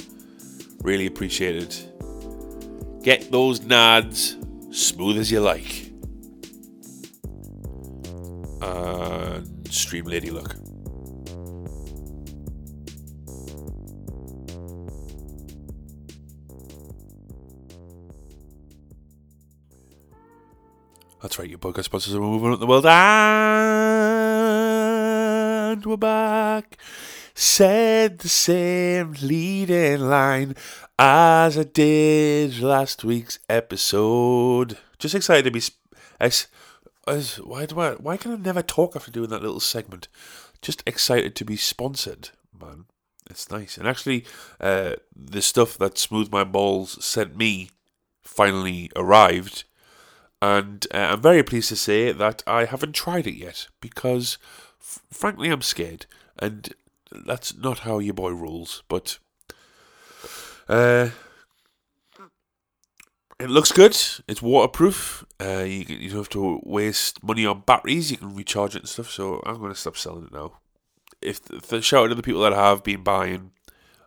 Really 0.82 1.06
appreciate 1.06 1.56
it. 1.56 3.02
Get 3.02 3.30
those 3.30 3.60
nads 3.60 4.34
smooth 4.74 5.18
as 5.18 5.30
you 5.30 5.40
like. 5.40 5.92
And 8.60 9.07
stream 9.72 10.06
Lady 10.06 10.30
look. 10.30 10.54
That's 21.20 21.38
right, 21.38 21.48
your 21.50 21.58
podcast 21.58 21.84
sponsors 21.84 22.14
are 22.14 22.20
moving 22.20 22.52
up 22.52 22.60
the 22.60 22.66
world. 22.66 22.86
And 25.66 25.84
we're 25.84 25.96
back. 25.96 26.78
Said 27.34 28.20
the 28.20 28.28
same 28.28 29.14
leading 29.20 30.00
line 30.08 30.54
as 30.98 31.58
I 31.58 31.64
did 31.64 32.60
last 32.60 33.04
week's 33.04 33.40
episode. 33.48 34.78
Just 34.98 35.14
excited 35.14 35.44
to 35.44 35.50
be. 35.50 35.60
Why 37.36 37.66
do 37.66 37.80
I? 37.80 37.92
Why 37.92 38.16
can 38.16 38.32
I 38.32 38.36
never 38.36 38.62
talk 38.62 38.96
after 38.96 39.10
doing 39.10 39.30
that 39.30 39.42
little 39.42 39.60
segment? 39.60 40.08
Just 40.62 40.82
excited 40.86 41.34
to 41.36 41.44
be 41.44 41.56
sponsored, 41.56 42.30
man. 42.58 42.86
It's 43.30 43.50
nice. 43.50 43.76
And 43.76 43.86
actually, 43.86 44.24
uh, 44.60 44.94
the 45.14 45.42
stuff 45.42 45.76
that 45.78 45.98
Smooth 45.98 46.32
My 46.32 46.44
Balls 46.44 47.04
sent 47.04 47.36
me 47.36 47.70
finally 48.22 48.90
arrived. 48.96 49.64
And 50.40 50.86
uh, 50.94 50.98
I'm 51.12 51.20
very 51.20 51.42
pleased 51.42 51.68
to 51.70 51.76
say 51.76 52.12
that 52.12 52.42
I 52.46 52.64
haven't 52.64 52.94
tried 52.94 53.26
it 53.26 53.34
yet 53.34 53.68
because, 53.80 54.38
f- 54.80 55.00
frankly, 55.10 55.50
I'm 55.50 55.62
scared. 55.62 56.06
And 56.38 56.72
that's 57.10 57.56
not 57.56 57.80
how 57.80 57.98
your 57.98 58.14
boy 58.14 58.30
rolls. 58.30 58.82
But 58.88 59.18
uh, 60.68 61.10
it 63.40 63.50
looks 63.50 63.72
good. 63.72 63.96
It's 64.26 64.42
waterproof. 64.42 65.24
Uh, 65.40 65.64
you, 65.64 65.84
you 65.88 66.08
don't 66.08 66.18
have 66.18 66.28
to 66.30 66.60
waste 66.64 67.22
money 67.22 67.46
on 67.46 67.60
batteries. 67.60 68.10
You 68.10 68.16
can 68.16 68.34
recharge 68.34 68.74
it 68.74 68.80
and 68.80 68.88
stuff. 68.88 69.10
So 69.10 69.42
I'm 69.46 69.58
going 69.58 69.72
to 69.72 69.78
stop 69.78 69.96
selling 69.96 70.24
it 70.24 70.32
now. 70.32 70.54
If, 71.22 71.40
if 71.50 71.68
the 71.68 71.80
shout 71.80 72.04
out 72.04 72.08
to 72.08 72.14
the 72.14 72.22
people 72.22 72.42
that 72.42 72.52
have 72.52 72.82
been 72.82 73.02
buying, 73.02 73.52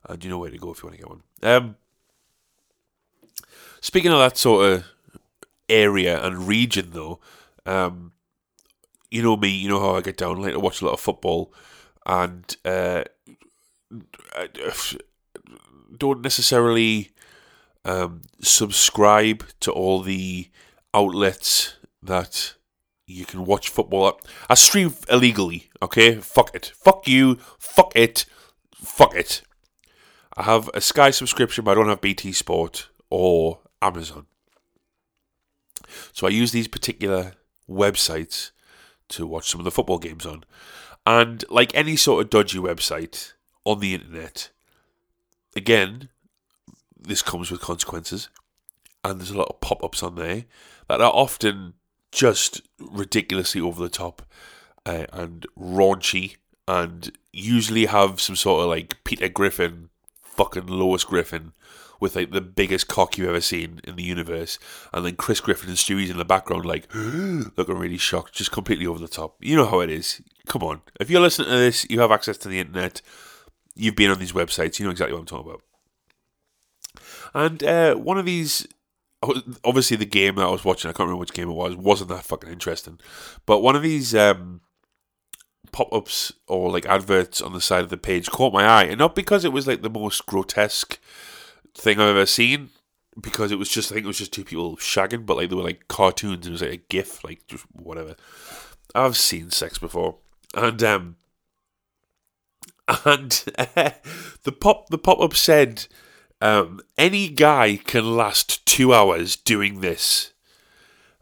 and 0.07 0.23
you 0.23 0.29
know 0.29 0.39
where 0.39 0.49
to 0.49 0.57
go 0.57 0.71
if 0.71 0.81
you 0.81 0.89
want 0.89 0.99
to 0.99 1.03
get 1.03 1.09
one. 1.09 1.23
Um, 1.43 1.75
speaking 3.79 4.11
of 4.11 4.19
that 4.19 4.37
sort 4.37 4.65
of 4.65 4.85
area 5.69 6.23
and 6.23 6.47
region, 6.47 6.91
though, 6.91 7.19
um, 7.65 8.13
you 9.09 9.21
know 9.21 9.37
me. 9.37 9.49
You 9.49 9.69
know 9.69 9.79
how 9.79 9.95
I 9.95 10.01
get 10.01 10.17
down. 10.17 10.37
I 10.37 10.41
like 10.41 10.53
to 10.53 10.59
watch 10.59 10.81
a 10.81 10.85
lot 10.85 10.93
of 10.93 10.99
football, 10.99 11.53
and 12.05 12.55
uh, 12.65 13.03
I 14.33 14.47
don't 15.97 16.21
necessarily 16.21 17.11
um, 17.85 18.21
subscribe 18.41 19.43
to 19.61 19.71
all 19.71 20.01
the 20.01 20.49
outlets 20.93 21.75
that 22.01 22.55
you 23.07 23.25
can 23.25 23.45
watch 23.45 23.69
football 23.69 24.07
at. 24.09 24.15
I 24.49 24.55
stream 24.55 24.93
illegally, 25.09 25.69
okay? 25.81 26.15
Fuck 26.15 26.55
it. 26.55 26.71
Fuck 26.75 27.07
you. 27.07 27.35
Fuck 27.59 27.93
it. 27.95 28.25
Fuck 28.75 29.15
it. 29.15 29.41
I 30.37 30.43
have 30.43 30.69
a 30.73 30.81
Sky 30.81 31.11
subscription, 31.11 31.65
but 31.65 31.71
I 31.71 31.75
don't 31.75 31.89
have 31.89 32.01
BT 32.01 32.31
Sport 32.31 32.89
or 33.09 33.59
Amazon. 33.81 34.27
So 36.13 36.25
I 36.25 36.29
use 36.29 36.51
these 36.51 36.67
particular 36.67 37.33
websites 37.69 38.51
to 39.09 39.27
watch 39.27 39.49
some 39.49 39.59
of 39.59 39.65
the 39.65 39.71
football 39.71 39.97
games 39.97 40.25
on. 40.25 40.45
And 41.05 41.43
like 41.49 41.75
any 41.75 41.95
sort 41.95 42.23
of 42.23 42.29
dodgy 42.29 42.59
website 42.59 43.33
on 43.65 43.79
the 43.79 43.93
internet, 43.93 44.51
again, 45.55 46.09
this 47.01 47.21
comes 47.21 47.51
with 47.51 47.61
consequences. 47.61 48.29
And 49.03 49.19
there's 49.19 49.31
a 49.31 49.37
lot 49.37 49.49
of 49.49 49.61
pop 49.61 49.83
ups 49.83 50.03
on 50.03 50.15
there 50.15 50.45
that 50.87 51.01
are 51.01 51.11
often 51.11 51.73
just 52.11 52.61
ridiculously 52.79 53.61
over 53.61 53.81
the 53.81 53.89
top 53.89 54.21
uh, 54.85 55.05
and 55.11 55.45
raunchy 55.57 56.35
and 56.67 57.11
usually 57.33 57.85
have 57.85 58.21
some 58.21 58.35
sort 58.35 58.63
of 58.63 58.69
like 58.69 59.03
Peter 59.03 59.27
Griffin, 59.27 59.89
fucking 60.21 60.67
Lois 60.67 61.03
Griffin 61.03 61.53
with 61.99 62.15
like 62.15 62.31
the 62.31 62.41
biggest 62.41 62.87
cock 62.87 63.17
you've 63.17 63.29
ever 63.29 63.39
seen 63.39 63.79
in 63.83 63.95
the 63.95 64.03
universe, 64.03 64.57
and 64.91 65.05
then 65.05 65.15
Chris 65.15 65.39
Griffin 65.39 65.69
and 65.69 65.77
Stewie's 65.77 66.09
in 66.09 66.17
the 66.17 66.25
background, 66.25 66.65
like 66.65 66.87
looking 66.93 67.77
really 67.77 67.97
shocked, 67.97 68.33
just 68.33 68.51
completely 68.51 68.87
over 68.87 68.99
the 68.99 69.07
top. 69.07 69.35
You 69.39 69.55
know 69.55 69.67
how 69.67 69.79
it 69.81 69.89
is. 69.89 70.21
Come 70.47 70.63
on, 70.63 70.81
if 70.99 71.09
you're 71.09 71.21
listening 71.21 71.49
to 71.49 71.57
this, 71.57 71.85
you 71.89 72.01
have 72.01 72.11
access 72.11 72.37
to 72.39 72.49
the 72.49 72.59
internet. 72.59 73.01
You've 73.75 73.95
been 73.95 74.11
on 74.11 74.19
these 74.19 74.33
websites. 74.33 74.79
You 74.79 74.85
know 74.85 74.91
exactly 74.91 75.13
what 75.13 75.21
I'm 75.21 75.25
talking 75.27 75.51
about. 75.51 75.61
And 77.33 77.63
uh, 77.63 77.95
one 77.95 78.17
of 78.17 78.25
these 78.25 78.67
obviously 79.63 79.97
the 79.97 80.05
game 80.05 80.35
that 80.35 80.47
I 80.47 80.51
was 80.51 80.65
watching, 80.65 80.89
I 80.89 80.93
can't 80.93 81.01
remember 81.01 81.19
which 81.19 81.33
game 81.33 81.49
it 81.49 81.53
was, 81.53 81.75
wasn't 81.75 82.09
that 82.09 82.25
fucking 82.25 82.49
interesting. 82.51 82.99
But 83.45 83.59
one 83.59 83.75
of 83.75 83.83
these 83.83 84.15
um, 84.15 84.61
pop 85.71 85.93
ups 85.93 86.33
or 86.47 86.71
like 86.71 86.85
adverts 86.85 87.41
on 87.41 87.53
the 87.53 87.61
side 87.61 87.83
of 87.83 87.89
the 87.89 87.97
page 87.97 88.29
caught 88.29 88.53
my 88.53 88.65
eye, 88.65 88.85
and 88.85 88.99
not 88.99 89.15
because 89.15 89.45
it 89.45 89.53
was 89.53 89.67
like 89.67 89.81
the 89.81 89.89
most 89.89 90.25
grotesque 90.25 90.99
thing 91.75 91.99
I've 91.99 92.09
ever 92.09 92.25
seen, 92.25 92.69
because 93.19 93.51
it 93.51 93.59
was 93.59 93.69
just 93.69 93.91
I 93.91 93.95
think 93.95 94.05
it 94.05 94.07
was 94.07 94.17
just 94.17 94.33
two 94.33 94.43
people 94.43 94.75
shagging, 94.77 95.25
but 95.25 95.37
like 95.37 95.49
they 95.49 95.55
were 95.55 95.63
like 95.63 95.87
cartoons. 95.87 96.47
It 96.47 96.51
was 96.51 96.61
like 96.61 96.71
a 96.71 96.77
GIF, 96.77 97.23
like 97.23 97.45
just 97.47 97.65
whatever. 97.73 98.15
I've 98.95 99.17
seen 99.17 99.51
sex 99.51 99.77
before, 99.77 100.17
and 100.55 100.81
um, 100.83 101.15
and 103.05 103.31
the 104.43 104.55
pop 104.59 104.89
the 104.89 104.97
pop 104.97 105.19
up 105.19 105.35
said, 105.35 105.87
um, 106.41 106.81
any 106.97 107.29
guy 107.29 107.77
can 107.77 108.17
last 108.17 108.65
two 108.65 108.93
hours 108.93 109.35
doing 109.35 109.81
this. 109.81 110.33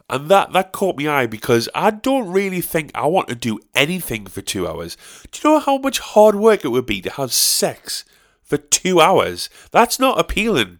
And 0.10 0.28
that, 0.30 0.54
that 0.54 0.72
caught 0.72 0.98
my 0.98 1.08
eye 1.08 1.26
because 1.28 1.70
I 1.76 1.92
don't 1.92 2.32
really 2.32 2.62
think 2.62 2.90
I 2.96 3.06
want 3.06 3.28
to 3.28 3.36
do 3.36 3.60
anything 3.76 4.26
for 4.26 4.42
two 4.42 4.68
hours. 4.68 4.98
Do 5.32 5.40
you 5.44 5.54
know 5.54 5.60
how 5.60 5.78
much 5.78 6.00
hard 6.00 6.36
work 6.36 6.66
it 6.66 6.70
would 6.70 6.88
be 6.88 7.00
to 7.02 7.12
have 7.12 7.32
sex 7.32 8.06
for 8.42 8.58
two 8.58 9.00
hours? 9.00 9.50
That's 9.72 10.00
not 10.00 10.20
appealing 10.20 10.80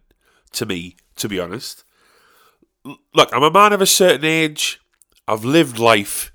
to 0.54 0.66
me, 0.66 0.96
to 1.18 1.30
be 1.30 1.40
honest. 1.40 1.84
Look, 3.14 3.30
I'm 3.32 3.44
a 3.44 3.52
man 3.52 3.74
of 3.74 3.82
a 3.82 3.86
certain 3.86 4.26
age. 4.26 4.80
I've 5.28 5.46
lived 5.46 5.78
life. 5.78 6.32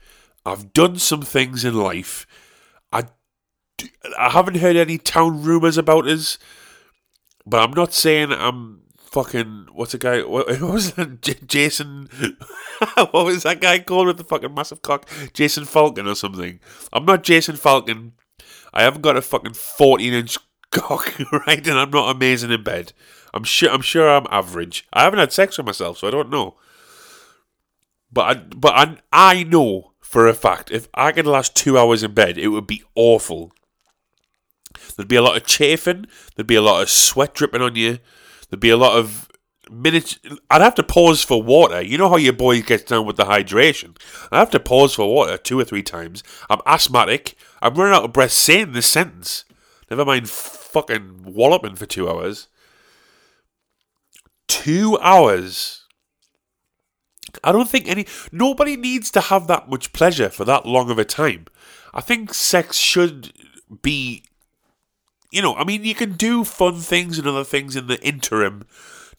I've 0.47 0.73
done 0.73 0.99
some 0.99 1.23
things 1.23 1.65
in 1.65 1.75
life. 1.75 2.27
I, 2.93 3.05
I 4.19 4.31
haven't 4.31 4.59
heard 4.59 4.77
any 4.77 4.99
town 4.99 5.43
rumours 5.43 5.79
about 5.79 6.07
us. 6.07 6.39
But 7.47 7.63
I'm 7.63 7.73
not 7.73 7.93
saying 7.93 8.33
I'm 8.33 8.81
fucking 8.97 9.69
what's 9.73 9.95
a 9.95 9.99
guy? 9.99 10.23
What, 10.23 10.49
what 10.61 10.73
was 10.73 10.93
that? 10.93 11.21
J- 11.23 11.37
Jason? 11.47 12.09
what 12.95 13.13
was 13.13 13.43
that 13.45 13.61
guy 13.61 13.79
called 13.79 14.09
with 14.09 14.19
the 14.19 14.25
fucking 14.25 14.55
massive 14.55 14.83
cock? 14.83 15.09
Jason 15.33 15.65
Falcon 15.65 16.09
or 16.09 16.15
something? 16.15 16.61
I'm 16.93 17.05
not 17.05 17.23
Jason 17.23 17.57
Falcon. 17.57 18.13
I 18.73 18.83
haven't 18.83 19.03
got 19.03 19.17
a 19.17 19.23
fucking 19.23 19.55
14 19.55 20.13
inch 20.13 20.39
cock, 20.71 21.13
right? 21.47 21.67
And 21.67 21.79
I'm 21.79 21.91
not 21.91 22.15
amazing 22.15 22.51
in 22.51 22.63
bed. 22.63 22.93
I'm 23.33 23.45
sure. 23.45 23.71
I'm 23.71 23.83
sure 23.83 24.09
I'm 24.09 24.27
average. 24.31 24.87
I 24.93 25.05
haven't 25.05 25.21
had 25.21 25.33
sex 25.33 25.57
with 25.57 25.67
myself, 25.67 25.99
so 25.99 26.09
I 26.09 26.11
don't 26.11 26.31
know. 26.31 26.57
But 28.13 28.23
I, 28.23 28.41
but 28.41 28.73
I, 28.75 28.97
I 29.13 29.43
know 29.43 29.93
for 30.01 30.29
a 30.29 30.35
fact 30.35 30.71
if 30.71 30.89
I 30.95 31.11
could 31.11 31.27
last 31.27 31.57
two 31.57 31.77
hours 31.77 32.05
in 32.05 32.15
bed, 32.15 32.39
it 32.39 32.49
would 32.49 32.67
be 32.67 32.85
awful. 32.95 33.53
There'd 34.97 35.09
be 35.09 35.17
a 35.17 35.23
lot 35.23 35.37
of 35.37 35.47
chafing. 35.47 36.07
There'd 36.35 36.47
be 36.47 36.55
a 36.55 36.63
lot 36.63 36.83
of 36.83 36.91
sweat 36.91 37.35
dripping 37.35 37.63
on 37.63 37.77
you. 37.77 37.99
There'd 38.49 38.61
be 38.61 38.71
a 38.71 38.77
lot 38.77 38.97
of 38.97 39.29
minutes. 39.71 40.19
I'd 40.51 40.63
have 40.63 40.75
to 40.77 40.83
pause 40.83 41.23
for 41.23 41.43
water. 41.43 41.83
You 41.83 41.99
know 41.99 42.09
how 42.09 42.17
your 42.17 42.33
boy 42.33 42.63
gets 42.63 42.85
down 42.85 43.07
with 43.07 43.17
the 43.17 43.25
hydration. 43.25 43.97
I 44.31 44.39
have 44.39 44.51
to 44.51 44.61
pause 44.61 44.95
for 44.95 45.13
water 45.13 45.37
two 45.37 45.59
or 45.59 45.65
three 45.65 45.83
times. 45.83 46.23
I'm 46.51 46.61
asthmatic. 46.67 47.37
I'm 47.63 47.75
running 47.75 47.95
out 47.95 48.05
of 48.05 48.13
breath 48.13 48.33
saying 48.33 48.73
this 48.73 48.87
sentence. 48.87 49.45
Never 49.91 50.05
mind 50.05 50.29
fucking 50.29 51.23
walloping 51.25 51.77
for 51.77 51.87
two 51.87 52.09
hours. 52.09 52.49
Two 54.49 54.99
hours. 55.01 55.87
I 57.43 57.53
don't 57.53 57.69
think 57.69 57.89
any. 57.89 58.07
Nobody 58.31 58.77
needs 58.77 59.11
to 59.13 59.21
have 59.21 59.47
that 59.47 59.69
much 59.69 59.93
pleasure 59.93 60.29
for 60.29 60.45
that 60.45 60.67
long 60.67 60.91
of 60.91 60.99
a 60.99 61.05
time. 61.05 61.47
I 61.93 62.01
think 62.01 62.35
sex 62.35 62.77
should 62.77 63.33
be 63.83 64.25
you 65.35 65.43
know, 65.43 65.57
I 65.57 65.65
mean, 65.65 65.83
you 65.83 65.97
can 65.97 66.13
do 66.13 66.45
fun 66.45 66.77
things 66.79 67.19
and 67.19 67.27
other 67.27 67.43
things 67.43 67.75
in 67.75 67.89
the 67.89 68.01
interim 68.07 68.69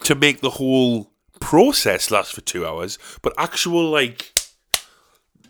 to 0.04 0.16
make 0.16 0.40
the 0.40 0.52
whole 0.52 1.12
process 1.42 2.10
last 2.10 2.32
for 2.32 2.40
two 2.40 2.66
hours, 2.66 2.98
but 3.22 3.34
actual 3.38 3.90
like, 3.90 4.32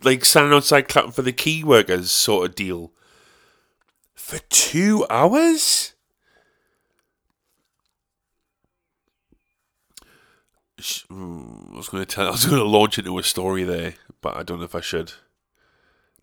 like 0.02 0.26
standing 0.26 0.54
outside 0.54 0.88
clapping 0.88 1.12
for 1.12 1.22
the 1.22 1.32
key 1.32 1.64
workers 1.64 2.10
sort 2.10 2.50
of 2.50 2.56
deal 2.56 2.94
for 4.16 4.40
two 4.50 5.06
hours. 5.08 5.94
Mm, 10.80 11.74
I 11.74 11.78
was 11.78 11.90
going 11.90 12.04
to 12.04 12.12
tell. 12.12 12.28
I 12.28 12.32
was 12.32 12.46
going 12.46 12.58
to 12.58 12.68
launch 12.68 12.98
into 12.98 13.20
a 13.20 13.24
story 13.24 13.64
there, 13.64 13.94
but 14.20 14.36
I 14.36 14.42
don't 14.42 14.58
know 14.58 14.66
if 14.66 14.74
I 14.74 14.82
should. 14.82 15.14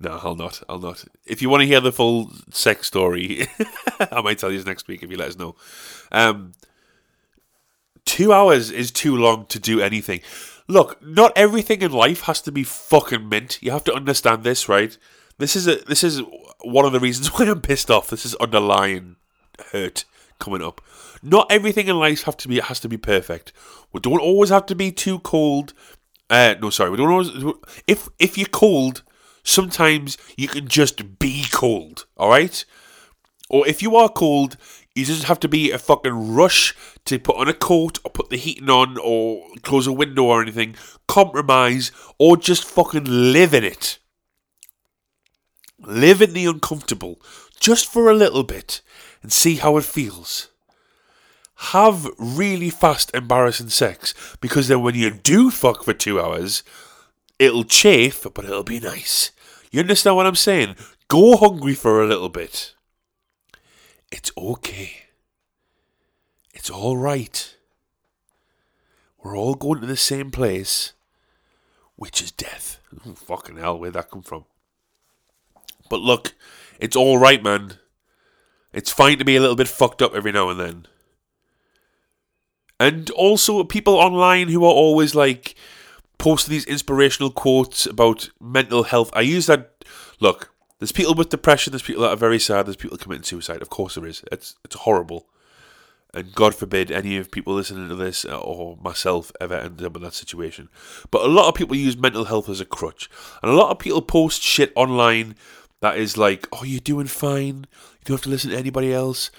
No, 0.03 0.19
I'll 0.23 0.35
not. 0.35 0.63
I'll 0.69 0.81
not. 0.81 1.05
If 1.25 1.43
you 1.43 1.49
want 1.49 1.61
to 1.61 1.67
hear 1.67 1.81
the 1.81 1.93
full 1.93 2.33
sex 2.51 2.89
story, 2.89 3.47
I 4.11 4.21
might 4.21 4.39
tell 4.39 4.51
you 4.51 4.63
next 4.65 4.89
week 4.89 5.03
if 5.03 5.11
you 5.11 5.17
let 5.17 5.29
us 5.29 5.39
know. 5.39 5.55
Um, 6.11 6.53
two 8.05 8.33
hours 8.33 8.71
is 8.71 8.91
too 8.91 9.17
long 9.17 9.47
to 9.47 9.61
do 9.61 9.81
anything. 9.81 10.21
Look, 10.67 11.01
not 11.05 11.33
everything 11.37 11.83
in 11.83 11.93
life 11.93 12.23
has 12.23 12.41
to 12.43 12.53
be 12.53 12.65
fucking 12.65 13.29
mint. 13.29 13.61
You 13.63 13.71
have 13.71 13.85
to 13.85 13.95
understand 13.95 14.43
this, 14.43 14.69
right? 14.69 14.97
This 15.39 15.55
is 15.55 15.69
a 15.69 15.77
this 15.77 16.03
is 16.03 16.21
one 16.63 16.85
of 16.85 16.93
the 16.93 17.01
reasons 17.01 17.29
why 17.33 17.47
I'm 17.47 17.61
pissed 17.61 17.91
off. 17.91 18.11
This 18.11 18.27
is 18.27 18.35
underlying 18.37 19.17
hurt 19.71 20.05
coming 20.41 20.63
up. 20.63 20.81
Not 21.23 21.47
everything 21.51 21.87
in 21.87 21.97
life 21.97 22.23
have 22.23 22.37
to 22.39 22.49
be 22.49 22.59
has 22.59 22.81
to 22.81 22.89
be 22.89 22.97
perfect. 22.97 23.53
We 23.93 24.01
don't 24.01 24.21
always 24.21 24.51
have 24.51 24.67
to 24.67 24.75
be 24.75 24.91
too 24.91 25.21
cold. 25.21 25.75
Uh, 26.29 26.57
no, 26.61 26.71
sorry, 26.71 26.91
we 26.91 26.97
don't 26.97 27.11
always. 27.11 27.31
If 27.87 28.09
if 28.19 28.37
you're 28.37 28.49
cold, 28.49 29.05
sometimes 29.43 30.19
you 30.37 30.49
can 30.49 30.69
just 30.69 31.19
be 31.19 31.45
cold. 31.53 32.07
All 32.17 32.29
right. 32.29 32.65
Or 33.51 33.67
if 33.69 33.83
you 33.83 33.97
are 33.97 34.09
cold, 34.09 34.57
you 34.95 35.05
just 35.05 35.25
have 35.25 35.41
to 35.41 35.49
be 35.49 35.71
a 35.71 35.79
fucking 35.79 36.35
rush 36.35 36.75
to 37.05 37.19
put 37.19 37.37
on 37.37 37.49
a 37.49 37.55
coat 37.55 37.99
or 38.05 38.11
put 38.11 38.31
the 38.31 38.37
heating 38.37 38.71
on 38.71 38.99
or 38.99 39.47
close 39.63 39.87
a 39.87 39.93
window 39.93 40.25
or 40.25 40.43
anything. 40.43 40.75
Compromise 41.07 41.93
or 42.19 42.37
just 42.37 42.65
fucking 42.65 43.05
live 43.05 43.53
in 43.53 43.65
it. 43.65 43.99
Live 45.79 46.23
in 46.23 46.33
the 46.33 46.47
uncomfortable 46.47 47.21
just 47.59 47.91
for 47.91 48.11
a 48.11 48.15
little 48.15 48.43
bit 48.43 48.81
and 49.23 49.33
see 49.33 49.57
how 49.57 49.77
it 49.77 49.85
feels. 49.85 50.49
Have 51.57 52.09
really 52.19 52.71
fast, 52.71 53.15
embarrassing 53.15 53.69
sex 53.69 54.15
because 54.41 54.69
then 54.69 54.83
when 54.83 54.95
you 54.95 55.11
do 55.11 55.51
fuck 55.51 55.85
for 55.85 55.93
two 55.93 56.21
hours, 56.21 56.63
it'll 57.43 57.65
chafe, 57.65 58.27
but 58.35 58.45
it'll 58.45 58.63
be 58.63 58.79
nice. 58.79 59.33
You 59.71 59.81
understand 59.81 60.17
what 60.17 60.27
I'm 60.27 60.37
saying? 60.37 60.77
Go 61.09 61.37
hungry 61.37 61.75
for 61.75 62.01
a 62.03 62.07
little 62.07 62.29
bit. 62.29 62.75
It's 64.13 64.31
okay. 64.39 64.93
It's 66.55 66.71
all 66.71 66.97
right. 66.97 67.57
We're 69.23 69.37
all 69.37 69.55
going 69.55 69.81
to 69.81 69.87
the 69.87 69.97
same 69.97 70.31
place, 70.31 70.93
which 71.97 72.23
is 72.23 72.31
death. 72.31 72.79
Fucking 73.15 73.57
hell, 73.57 73.79
where'd 73.79 73.95
that 73.95 74.11
come 74.11 74.23
from? 74.23 74.45
But 75.89 76.01
look, 76.01 76.35
it's 76.79 76.97
all 76.97 77.19
right, 77.19 77.43
man. 77.43 77.75
It's 78.73 78.91
fine 78.91 79.19
to 79.19 79.25
be 79.25 79.37
a 79.37 79.41
little 79.41 79.57
bit 79.57 79.69
fucked 79.69 80.01
up 80.01 80.15
every 80.15 80.33
now 80.33 80.49
and 80.49 80.61
then. 80.61 80.87
And 82.79 83.11
also, 83.11 83.63
people 83.65 83.95
online 83.95 84.49
who 84.49 84.65
are 84.65 84.73
always 84.73 85.15
like 85.15 85.55
posting 86.23 86.53
these 86.53 86.65
inspirational 86.67 87.33
quotes 87.33 87.85
about 87.85 88.31
mental 88.41 88.85
health. 88.85 89.11
I 89.13 89.23
use 89.23 89.47
that. 89.47 89.85
Look, 90.21 90.55
there's 90.79 90.93
people 90.93 91.15
with 91.15 91.31
depression. 91.31 91.73
There's 91.73 91.83
people 91.83 92.05
that 92.05 92.11
are 92.11 92.17
very 92.17 92.39
sad. 92.39 92.67
There's 92.67 92.77
people 92.77 92.97
committing 92.97 93.25
suicide. 93.25 93.61
Of 93.61 93.71
course, 93.71 93.97
there 93.97 94.07
is. 94.07 94.23
It's 94.31 94.55
it's 94.65 94.77
horrible. 94.77 95.27
And 96.15 96.33
God 96.33 96.55
forbid 96.55 96.93
any 96.93 97.17
of 97.17 97.33
people 97.33 97.55
listening 97.55 97.89
to 97.89 97.97
this 97.97 98.25
uh, 98.25 98.39
or 98.39 98.79
myself 98.81 99.33
ever 99.41 99.55
end 99.55 99.83
up 99.83 99.97
in 99.97 100.03
that 100.03 100.15
situation. 100.15 100.69
But 101.11 101.25
a 101.25 101.29
lot 101.29 101.49
of 101.49 101.55
people 101.55 101.75
use 101.75 101.97
mental 101.97 102.27
health 102.27 102.49
as 102.49 102.61
a 102.61 102.67
crutch. 102.67 103.11
And 103.43 103.51
a 103.51 103.57
lot 103.57 103.71
of 103.71 103.81
people 103.81 104.03
post 104.03 104.43
shit 104.43 104.73
online 104.77 105.35
that 105.81 105.97
is 105.97 106.17
like, 106.17 106.47
oh, 106.53 106.65
you're 106.65 106.81
doing 106.81 107.07
fine. 107.07 107.67
You 107.67 108.05
don't 108.05 108.17
have 108.19 108.23
to 108.23 108.29
listen 108.29 108.51
to 108.51 108.59
anybody 108.59 108.93
else. 108.93 109.31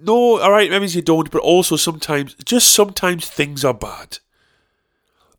No, 0.00 0.40
alright, 0.40 0.70
maybe 0.70 0.86
you 0.86 1.02
don't, 1.02 1.30
but 1.30 1.42
also 1.42 1.76
sometimes, 1.76 2.34
just 2.44 2.72
sometimes 2.72 3.28
things 3.28 3.64
are 3.64 3.74
bad. 3.74 4.18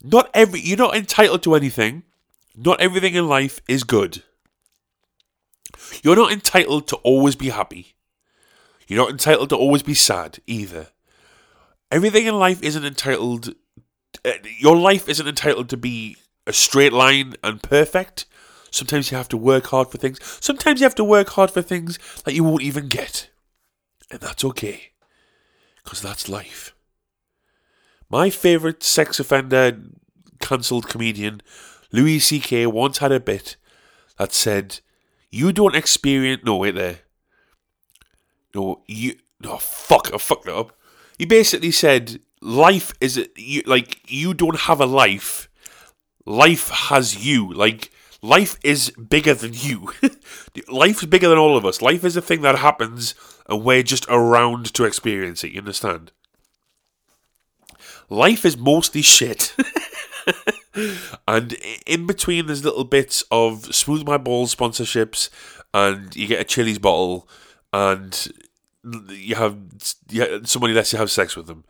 Not 0.04 0.30
every, 0.34 0.60
you're 0.60 0.78
not 0.78 0.96
entitled 0.96 1.44
to 1.44 1.56
anything. 1.56 2.04
Not 2.56 2.82
everything 2.82 3.16
in 3.16 3.28
life 3.28 3.62
is 3.68 3.84
good. 3.84 4.22
You're 6.04 6.16
not 6.16 6.32
entitled 6.32 6.88
to 6.90 6.98
always 6.98 7.36
be 7.36 7.50
happy. 7.50 7.96
You're 8.88 9.00
not 9.00 9.12
entitled 9.12 9.50
to 9.50 9.56
always 9.56 9.82
be 9.82 9.94
sad 9.94 10.40
either. 10.46 10.88
Everything 11.90 12.26
in 12.26 12.38
life 12.38 12.62
isn't 12.62 12.86
entitled. 12.86 13.56
Uh, 14.26 14.32
your 14.58 14.76
life 14.76 15.08
isn't 15.08 15.28
entitled 15.28 15.70
to 15.70 15.78
be 15.78 16.18
a 16.46 16.54
straight 16.54 16.94
line 16.94 17.36
and 17.44 17.64
perfect. 17.64 18.26
Sometimes 18.72 19.10
you 19.10 19.18
have 19.18 19.30
to 19.30 19.38
work 19.38 19.68
hard 19.68 19.90
for 19.90 19.98
things. 19.98 20.20
Sometimes 20.42 20.80
you 20.80 20.86
have 20.86 20.96
to 20.96 21.04
work 21.04 21.30
hard 21.30 21.52
for 21.52 21.62
things 21.62 21.98
that 22.26 22.34
you 22.34 22.44
won't 22.44 22.64
even 22.64 22.88
get. 22.88 23.30
And 24.12 24.20
that's 24.20 24.44
okay. 24.44 24.92
Because 25.84 26.02
that's 26.02 26.28
life. 26.28 26.73
My 28.14 28.30
favourite 28.30 28.84
sex 28.84 29.20
offender 29.20 29.76
cancelled 30.40 30.88
comedian, 30.88 31.42
Louis 31.92 32.20
C.K., 32.20 32.68
once 32.68 33.00
had 33.00 33.12
a 33.12 33.20
bit 33.20 33.56
that 34.20 34.34
said, 34.34 34.82
You 35.32 35.52
don't 35.52 35.74
experience. 35.74 36.44
No, 36.46 36.58
wait 36.58 36.76
there. 36.76 37.00
No, 38.54 38.84
you. 38.86 39.16
Oh, 39.44 39.58
fuck. 39.58 40.14
I 40.14 40.20
fucked 40.20 40.46
that 40.46 40.56
up. 40.56 40.78
He 41.18 41.26
basically 41.26 41.72
said, 41.72 42.20
life 42.40 42.94
is 43.02 43.28
you 43.36 43.64
like 43.66 44.00
you 44.08 44.36
don't 44.36 44.60
have 44.60 44.80
a 44.80 44.86
life. 44.86 45.50
Life 46.24 46.70
has 46.70 47.26
you. 47.26 47.52
Like 47.52 47.90
life 48.22 48.60
is 48.64 48.92
bigger 48.92 49.34
than 49.34 49.54
you. 49.56 49.92
Life's 50.68 51.06
bigger 51.06 51.30
than 51.30 51.40
all 51.40 51.58
of 51.58 51.66
us. 51.66 51.82
Life 51.82 52.04
is 52.04 52.16
a 52.16 52.22
thing 52.22 52.42
that 52.44 52.60
happens 52.60 53.16
and 53.50 53.64
we're 53.64 53.82
just 53.82 54.06
around 54.08 54.72
to 54.76 54.86
experience 54.86 55.44
it, 55.44 55.54
you 55.54 55.62
understand? 55.62 56.12
Life 58.10 58.46
is 58.46 58.58
mostly 58.58 59.02
shit. 59.02 59.56
and 61.28 61.56
in 61.86 62.08
between 62.08 62.48
there's 62.48 62.64
little 62.64 62.84
bits 62.84 63.24
of 63.32 63.74
smooth 63.74 64.06
my 64.06 64.18
balls 64.18 64.56
sponsorships 64.56 65.30
and 65.74 66.16
you 66.16 66.28
get 66.28 66.42
a 66.42 66.44
Chilly's 66.44 66.80
bottle 66.80 67.28
and 67.72 68.32
you 69.10 69.36
have 69.36 69.58
somebody 70.44 70.74
lets 70.74 70.94
you 70.94 71.00
have 71.00 71.12
sex 71.12 71.36
with 71.36 71.48
them. 71.48 71.64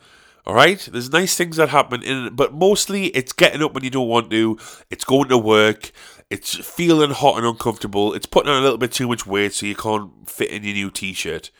All 0.46 0.54
right, 0.54 0.80
there's 0.92 1.12
nice 1.12 1.36
things 1.36 1.56
that 1.58 1.70
happen 1.70 2.04
in 2.04 2.36
but 2.36 2.54
mostly 2.54 3.08
it's 3.08 3.34
getting 3.34 3.64
up 3.64 3.74
when 3.74 3.84
you 3.84 3.90
don't 3.90 4.08
want 4.08 4.30
to. 4.32 4.58
It's 4.90 5.06
going 5.06 5.30
to 5.30 5.38
work. 5.38 5.92
It's 6.30 6.56
feeling 6.56 7.12
hot 7.12 7.38
and 7.38 7.46
uncomfortable. 7.46 8.14
It's 8.14 8.26
putting 8.26 8.52
on 8.52 8.60
a 8.60 8.62
little 8.64 8.78
bit 8.78 8.92
too 8.92 9.08
much 9.08 9.26
weight 9.26 9.54
so 9.54 9.66
you 9.66 9.76
can't 9.76 10.30
fit 10.30 10.50
in 10.50 10.64
your 10.64 10.74
new 10.74 10.92
t-shirt. 10.92 11.52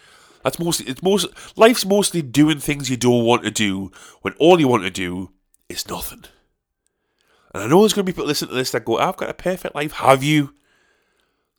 That's 0.44 0.60
mostly 0.60 0.88
it's 0.88 1.02
most 1.02 1.28
life's 1.58 1.86
mostly 1.86 2.22
doing 2.22 2.60
things 2.60 2.90
you 2.90 2.98
don't 2.98 3.26
want 3.26 3.44
to 3.44 3.52
do 3.52 3.92
when 4.22 4.34
all 4.34 4.60
you 4.60 4.68
want 4.68 4.84
to 4.84 4.92
do 4.92 5.32
is 5.70 5.88
nothing. 5.90 6.26
And 7.54 7.64
I 7.64 7.68
know 7.68 7.80
there's 7.80 7.94
going 7.94 8.06
to 8.06 8.12
be 8.12 8.14
people 8.14 8.26
listening 8.26 8.50
to 8.50 8.56
this 8.56 8.72
that 8.72 8.86
go, 8.86 8.98
"I've 8.98 9.18
got 9.18 9.30
a 9.30 9.34
perfect 9.34 9.76
life." 9.76 9.94
Have 9.94 10.24
you? 10.24 10.54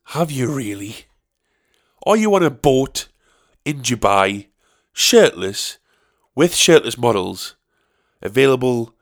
Have 0.08 0.30
you 0.30 0.52
really? 0.52 1.06
Are 2.06 2.16
you 2.16 2.34
on 2.34 2.42
a 2.42 2.50
boat 2.50 3.08
in 3.64 3.80
Dubai, 3.80 4.48
shirtless, 4.92 5.78
with 6.34 6.54
shirtless 6.54 6.98
models, 6.98 7.56
available 8.20 8.94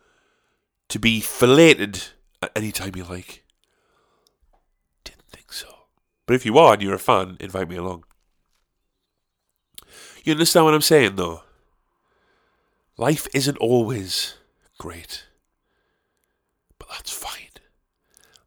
to 0.88 1.00
be 1.00 1.20
filleted 1.20 2.04
at 2.40 2.52
any 2.54 2.70
time 2.70 2.94
you 2.94 3.02
like? 3.02 3.44
Didn't 5.02 5.28
think 5.32 5.52
so. 5.52 5.66
But 6.26 6.36
if 6.36 6.46
you 6.46 6.56
are 6.58 6.74
and 6.74 6.82
you're 6.82 6.94
a 6.94 7.00
fan, 7.00 7.36
invite 7.40 7.68
me 7.68 7.76
along. 7.76 8.04
You 10.24 10.32
understand 10.32 10.64
what 10.64 10.74
I'm 10.74 10.82
saying, 10.82 11.16
though? 11.16 11.42
Life 12.96 13.26
isn't 13.34 13.56
always 13.58 14.34
great. 14.78 15.24
But 16.78 16.88
that's 16.90 17.12
fine. 17.12 17.48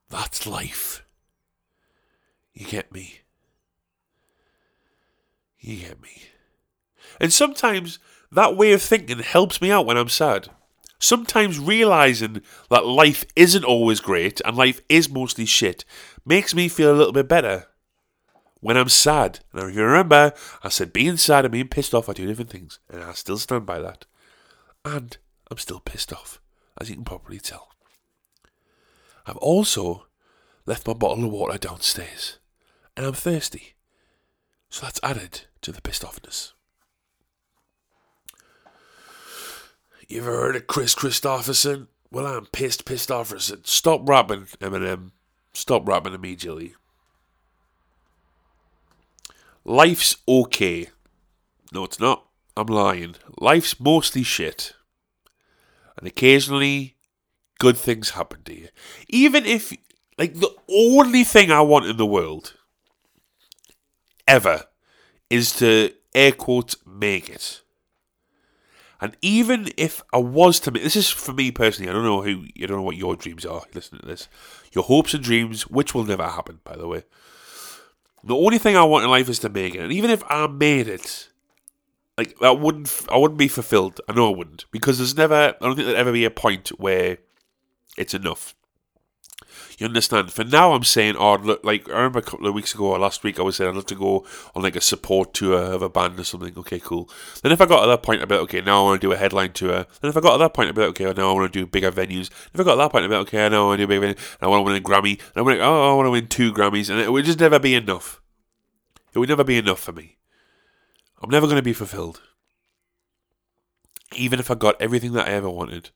That's 0.09 0.47
life. 0.47 1.03
You 2.53 2.65
get 2.65 2.93
me? 2.93 3.19
You 5.59 5.77
get 5.77 6.01
me? 6.01 6.23
And 7.19 7.33
sometimes 7.33 7.99
that 8.31 8.55
way 8.55 8.71
of 8.71 8.81
thinking 8.81 9.19
helps 9.19 9.61
me 9.61 9.71
out 9.71 9.85
when 9.85 9.97
I'm 9.97 10.09
sad. 10.09 10.49
Sometimes 10.99 11.59
realizing 11.59 12.41
that 12.69 12.85
life 12.85 13.25
isn't 13.35 13.65
always 13.65 13.99
great 13.99 14.39
and 14.45 14.55
life 14.55 14.79
is 14.87 15.09
mostly 15.09 15.45
shit 15.45 15.83
makes 16.25 16.55
me 16.55 16.69
feel 16.69 16.91
a 16.91 16.95
little 16.95 17.13
bit 17.13 17.27
better 17.27 17.67
when 18.65 18.77
I'm 18.77 18.89
sad. 18.89 19.41
And 19.53 19.69
if 19.69 19.75
you 19.75 19.83
remember, 19.83 20.33
I 20.63 20.69
said 20.69 20.91
being 20.91 21.17
sad 21.17 21.45
and 21.45 21.51
being 21.51 21.67
pissed 21.67 21.93
off 21.93 22.09
are 22.09 22.15
two 22.15 22.25
different 22.25 22.49
things, 22.49 22.79
and 22.89 23.03
I 23.03 23.11
still 23.11 23.37
stand 23.37 23.67
by 23.67 23.77
that. 23.77 24.05
And 24.83 25.15
I'm 25.51 25.59
still 25.59 25.79
pissed 25.79 26.11
off, 26.11 26.41
as 26.81 26.89
you 26.89 26.95
can 26.95 27.05
probably 27.05 27.37
tell. 27.37 27.67
I've 29.27 29.37
also 29.37 30.07
left 30.65 30.87
my 30.87 30.93
bottle 30.93 31.25
of 31.25 31.31
water 31.31 31.59
downstairs, 31.59 32.39
and 32.97 33.05
I'm 33.05 33.13
thirsty. 33.13 33.75
So 34.71 34.87
that's 34.87 34.99
added 35.03 35.41
to 35.61 35.71
the 35.71 35.83
pissed 35.83 36.01
offness. 36.01 36.53
You 40.07 40.21
ever 40.21 40.31
heard 40.31 40.55
of 40.55 40.65
Kris 40.65 40.95
Kristofferson? 40.95 41.85
Well, 42.09 42.25
I'm 42.25 42.47
pissed, 42.47 42.85
pissed 42.85 43.09
offerson. 43.09 43.67
Stop 43.67 44.09
rapping, 44.09 44.45
Eminem. 44.59 45.11
Stop 45.53 45.87
rapping 45.87 46.15
immediately. 46.15 46.73
Life's 49.65 50.17
okay. 50.27 50.89
No, 51.73 51.83
it's 51.83 51.99
not. 51.99 52.25
I'm 52.55 52.67
lying. 52.67 53.15
Life's 53.39 53.79
mostly 53.79 54.23
shit. 54.23 54.73
And 55.97 56.07
occasionally, 56.07 56.95
good 57.59 57.77
things 57.77 58.11
happen 58.11 58.43
to 58.43 58.53
you. 58.53 58.67
Even 59.09 59.45
if, 59.45 59.73
like, 60.17 60.35
the 60.35 60.55
only 60.69 61.23
thing 61.23 61.51
I 61.51 61.61
want 61.61 61.87
in 61.87 61.97
the 61.97 62.05
world, 62.05 62.53
ever, 64.27 64.65
is 65.29 65.51
to, 65.53 65.91
air 66.13 66.31
quote, 66.31 66.75
make 66.85 67.29
it. 67.29 67.61
And 69.01 69.17
even 69.21 69.69
if 69.75 70.01
I 70.13 70.19
was 70.19 70.59
to 70.61 70.71
make 70.71 70.83
this 70.83 70.95
is 70.95 71.09
for 71.09 71.33
me 71.33 71.51
personally, 71.51 71.89
I 71.89 71.93
don't 71.93 72.05
know 72.05 72.21
who 72.21 72.45
you 72.55 72.65
don't 72.65 72.77
know 72.77 72.83
what 72.83 72.95
your 72.95 73.15
dreams 73.15 73.45
are. 73.45 73.63
Listen 73.73 73.99
to 73.99 74.05
this. 74.05 74.29
Your 74.71 74.85
hopes 74.85 75.13
and 75.13 75.23
dreams, 75.23 75.67
which 75.67 75.93
will 75.93 76.05
never 76.05 76.23
happen, 76.23 76.61
by 76.63 76.77
the 76.77 76.87
way. 76.87 77.03
The 78.25 78.35
only 78.35 78.57
thing 78.57 78.75
I 78.75 78.83
want 78.83 79.03
in 79.03 79.11
life 79.11 79.29
is 79.29 79.39
to 79.39 79.49
make 79.49 79.75
it, 79.75 79.81
and 79.81 79.93
even 79.93 80.09
if 80.09 80.23
I 80.27 80.47
made 80.47 80.87
it, 80.87 81.29
like 82.17 82.37
that 82.39 82.59
wouldn't 82.59 83.05
I 83.09 83.17
wouldn't 83.17 83.37
be 83.37 83.47
fulfilled. 83.47 84.01
I 84.09 84.13
know 84.13 84.33
I 84.33 84.35
wouldn't 84.35 84.65
because 84.71 84.97
there's 84.97 85.15
never 85.15 85.35
I 85.35 85.65
don't 85.65 85.75
think 85.75 85.85
there'd 85.85 85.97
ever 85.97 86.11
be 86.11 86.25
a 86.25 86.31
point 86.31 86.69
where 86.79 87.19
it's 87.97 88.13
enough. 88.13 88.55
You 89.77 89.87
understand? 89.87 90.31
For 90.31 90.45
now, 90.45 90.71
I'm 90.71 90.85
saying, 90.85 91.17
oh, 91.17 91.35
look, 91.35 91.63
like, 91.65 91.89
I 91.89 91.93
remember 91.93 92.19
a 92.19 92.21
couple 92.21 92.47
of 92.47 92.53
weeks 92.53 92.73
ago 92.73 92.85
or 92.85 92.99
last 92.99 93.25
week, 93.25 93.39
I 93.39 93.41
was 93.41 93.57
saying 93.57 93.69
I'd 93.69 93.75
love 93.75 93.85
to 93.87 93.95
go 93.95 94.25
on 94.55 94.63
like 94.63 94.77
a 94.77 94.81
support 94.81 95.33
tour 95.33 95.57
of 95.57 95.81
a 95.81 95.89
band 95.89 96.17
or 96.17 96.23
something. 96.23 96.53
Okay, 96.57 96.79
cool. 96.79 97.09
Then 97.43 97.51
if 97.51 97.59
I 97.59 97.65
got 97.65 97.81
to 97.81 97.87
that 97.87 98.01
point, 98.01 98.21
I'd 98.21 98.29
be 98.29 98.35
like, 98.35 98.43
okay, 98.43 98.61
now 98.61 98.81
I 98.81 98.83
want 98.83 99.01
to 99.01 99.07
do 99.07 99.11
a 99.11 99.17
headline 99.17 99.51
tour. 99.51 99.85
Then 99.99 100.09
if 100.09 100.15
I 100.15 100.21
got 100.21 100.33
to 100.33 100.37
that 100.37 100.53
point, 100.53 100.69
I'd 100.69 100.75
be 100.75 100.81
like, 100.81 100.91
okay, 100.91 101.11
now 101.13 101.29
I 101.29 101.33
want 101.33 101.51
to 101.51 101.59
do 101.59 101.65
bigger 101.65 101.91
venues. 101.91 102.29
If 102.53 102.59
I 102.59 102.63
got 102.63 102.75
to 102.75 102.77
that 102.77 102.91
point, 102.91 103.03
I'd 103.03 103.09
be 103.09 103.17
like, 103.17 103.27
okay, 103.27 103.49
now 103.49 103.63
I 103.63 103.67
want 103.67 103.79
to 103.79 103.83
do 103.83 103.87
bigger 103.87 104.01
venue. 104.01 104.15
And 104.15 104.43
I 104.43 104.47
want 104.47 104.61
to 104.61 104.71
win 104.71 104.81
a 104.81 104.85
Grammy. 104.85 105.19
And 105.35 105.45
like, 105.45 105.59
oh, 105.59 105.91
I 105.91 105.95
want 105.95 106.07
to 106.07 106.11
win 106.11 106.27
two 106.27 106.53
Grammys. 106.53 106.89
And 106.89 106.99
it 106.99 107.11
would 107.11 107.25
just 107.25 107.41
never 107.41 107.59
be 107.59 107.75
enough. 107.75 108.21
It 109.13 109.19
would 109.19 109.29
never 109.29 109.43
be 109.43 109.57
enough 109.57 109.79
for 109.79 109.91
me. 109.91 110.17
I'm 111.21 111.29
never 111.29 111.47
going 111.47 111.57
to 111.57 111.61
be 111.61 111.73
fulfilled. 111.73 112.21
Even 114.15 114.39
if 114.39 114.49
I 114.49 114.55
got 114.55 114.81
everything 114.81 115.13
that 115.13 115.27
I 115.27 115.31
ever 115.31 115.49
wanted, 115.49 115.89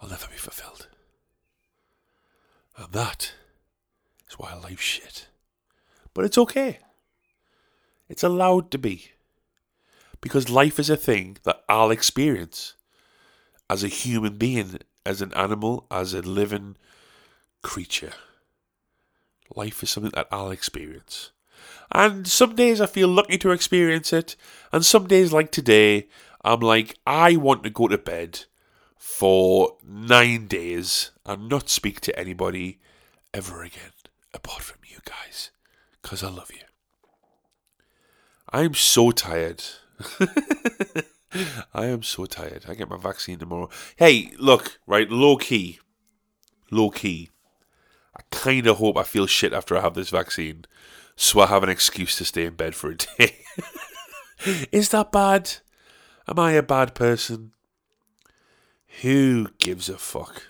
I'll 0.00 0.08
never 0.08 0.26
be 0.26 0.36
fulfilled. 0.36 0.88
And 2.80 2.92
that 2.92 3.34
is 4.28 4.38
why 4.38 4.54
life's 4.54 4.82
shit. 4.82 5.26
But 6.14 6.24
it's 6.24 6.38
okay. 6.38 6.78
It's 8.08 8.22
allowed 8.22 8.70
to 8.70 8.78
be. 8.78 9.10
Because 10.22 10.48
life 10.48 10.78
is 10.78 10.88
a 10.88 10.96
thing 10.96 11.36
that 11.42 11.62
I'll 11.68 11.90
experience 11.90 12.74
as 13.68 13.84
a 13.84 13.88
human 13.88 14.38
being, 14.38 14.78
as 15.04 15.20
an 15.20 15.34
animal, 15.34 15.86
as 15.90 16.14
a 16.14 16.22
living 16.22 16.76
creature. 17.62 18.12
Life 19.54 19.82
is 19.82 19.90
something 19.90 20.12
that 20.14 20.28
I'll 20.32 20.50
experience. 20.50 21.32
And 21.92 22.26
some 22.26 22.54
days 22.54 22.80
I 22.80 22.86
feel 22.86 23.08
lucky 23.08 23.36
to 23.38 23.50
experience 23.50 24.12
it, 24.12 24.36
and 24.72 24.86
some 24.86 25.06
days, 25.06 25.32
like 25.32 25.52
today, 25.52 26.08
I'm 26.42 26.60
like, 26.60 26.96
I 27.06 27.36
want 27.36 27.62
to 27.64 27.70
go 27.70 27.88
to 27.88 27.98
bed 27.98 28.44
for 29.00 29.78
nine 29.82 30.46
days 30.46 31.10
and 31.24 31.48
not 31.48 31.70
speak 31.70 32.02
to 32.02 32.18
anybody 32.18 32.78
ever 33.32 33.62
again 33.62 33.92
apart 34.34 34.62
from 34.62 34.76
you 34.86 34.98
guys 35.06 35.50
because 36.02 36.22
I 36.22 36.28
love 36.28 36.50
you. 36.52 36.60
I'm 38.52 38.74
so 38.74 39.10
tired. 39.10 39.64
I 41.72 41.86
am 41.86 42.02
so 42.02 42.26
tired. 42.26 42.66
I 42.68 42.74
get 42.74 42.90
my 42.90 42.98
vaccine 42.98 43.38
tomorrow. 43.38 43.70
Hey, 43.96 44.32
look, 44.38 44.78
right, 44.86 45.10
low 45.10 45.38
key. 45.38 45.78
Low 46.70 46.90
key. 46.90 47.30
I 48.14 48.20
kind 48.30 48.66
of 48.66 48.76
hope 48.76 48.98
I 48.98 49.04
feel 49.04 49.26
shit 49.26 49.54
after 49.54 49.78
I 49.78 49.80
have 49.80 49.94
this 49.94 50.10
vaccine 50.10 50.66
so 51.16 51.40
I 51.40 51.46
have 51.46 51.62
an 51.62 51.70
excuse 51.70 52.16
to 52.16 52.26
stay 52.26 52.44
in 52.44 52.54
bed 52.54 52.74
for 52.74 52.90
a 52.90 52.96
day. 53.18 53.36
Is 54.70 54.90
that 54.90 55.10
bad? 55.10 55.50
Am 56.28 56.38
I 56.38 56.52
a 56.52 56.62
bad 56.62 56.94
person? 56.94 57.52
Who 58.98 59.48
gives 59.58 59.88
a 59.88 59.96
fuck? 59.96 60.42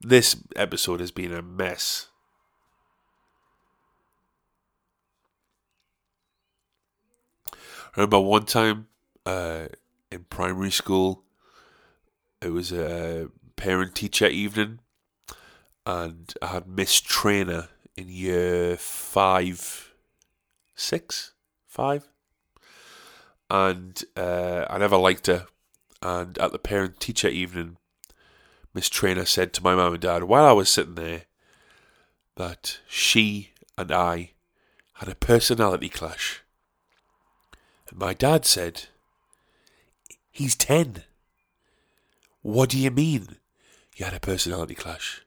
This 0.00 0.36
episode 0.54 1.00
has 1.00 1.10
been 1.10 1.32
a 1.32 1.40
mess. 1.40 2.08
I 7.52 7.56
remember 7.96 8.20
one 8.20 8.44
time 8.44 8.88
uh, 9.24 9.68
in 10.12 10.24
primary 10.24 10.70
school, 10.70 11.22
it 12.42 12.50
was 12.50 12.72
a 12.72 13.28
parent 13.56 13.94
teacher 13.94 14.26
evening, 14.26 14.80
and 15.86 16.34
I 16.42 16.48
had 16.48 16.68
Miss 16.68 17.00
Trainer 17.00 17.68
in 17.96 18.08
year 18.08 18.76
five, 18.76 19.94
six, 20.74 21.32
five, 21.66 22.06
and 23.48 24.04
uh, 24.14 24.66
I 24.68 24.76
never 24.76 24.98
liked 24.98 25.26
her 25.28 25.46
and 26.02 26.38
at 26.38 26.52
the 26.52 26.58
parent 26.58 27.00
teacher 27.00 27.28
evening, 27.28 27.76
Miss 28.74 28.88
Trainer 28.88 29.24
said 29.24 29.52
to 29.54 29.62
my 29.62 29.74
mum 29.74 29.94
and 29.94 30.02
dad 30.02 30.24
while 30.24 30.44
I 30.44 30.52
was 30.52 30.68
sitting 30.68 30.94
there 30.94 31.22
that 32.36 32.78
she 32.86 33.50
and 33.76 33.90
I 33.90 34.32
had 34.94 35.08
a 35.08 35.14
personality 35.14 35.88
clash. 35.88 36.42
And 37.88 37.98
my 37.98 38.14
dad 38.14 38.44
said, 38.44 38.84
He's 40.30 40.54
10. 40.56 41.02
What 42.42 42.70
do 42.70 42.78
you 42.78 42.90
mean? 42.90 43.36
You 43.96 44.04
had 44.04 44.14
a 44.14 44.20
personality 44.20 44.74
clash. 44.74 45.24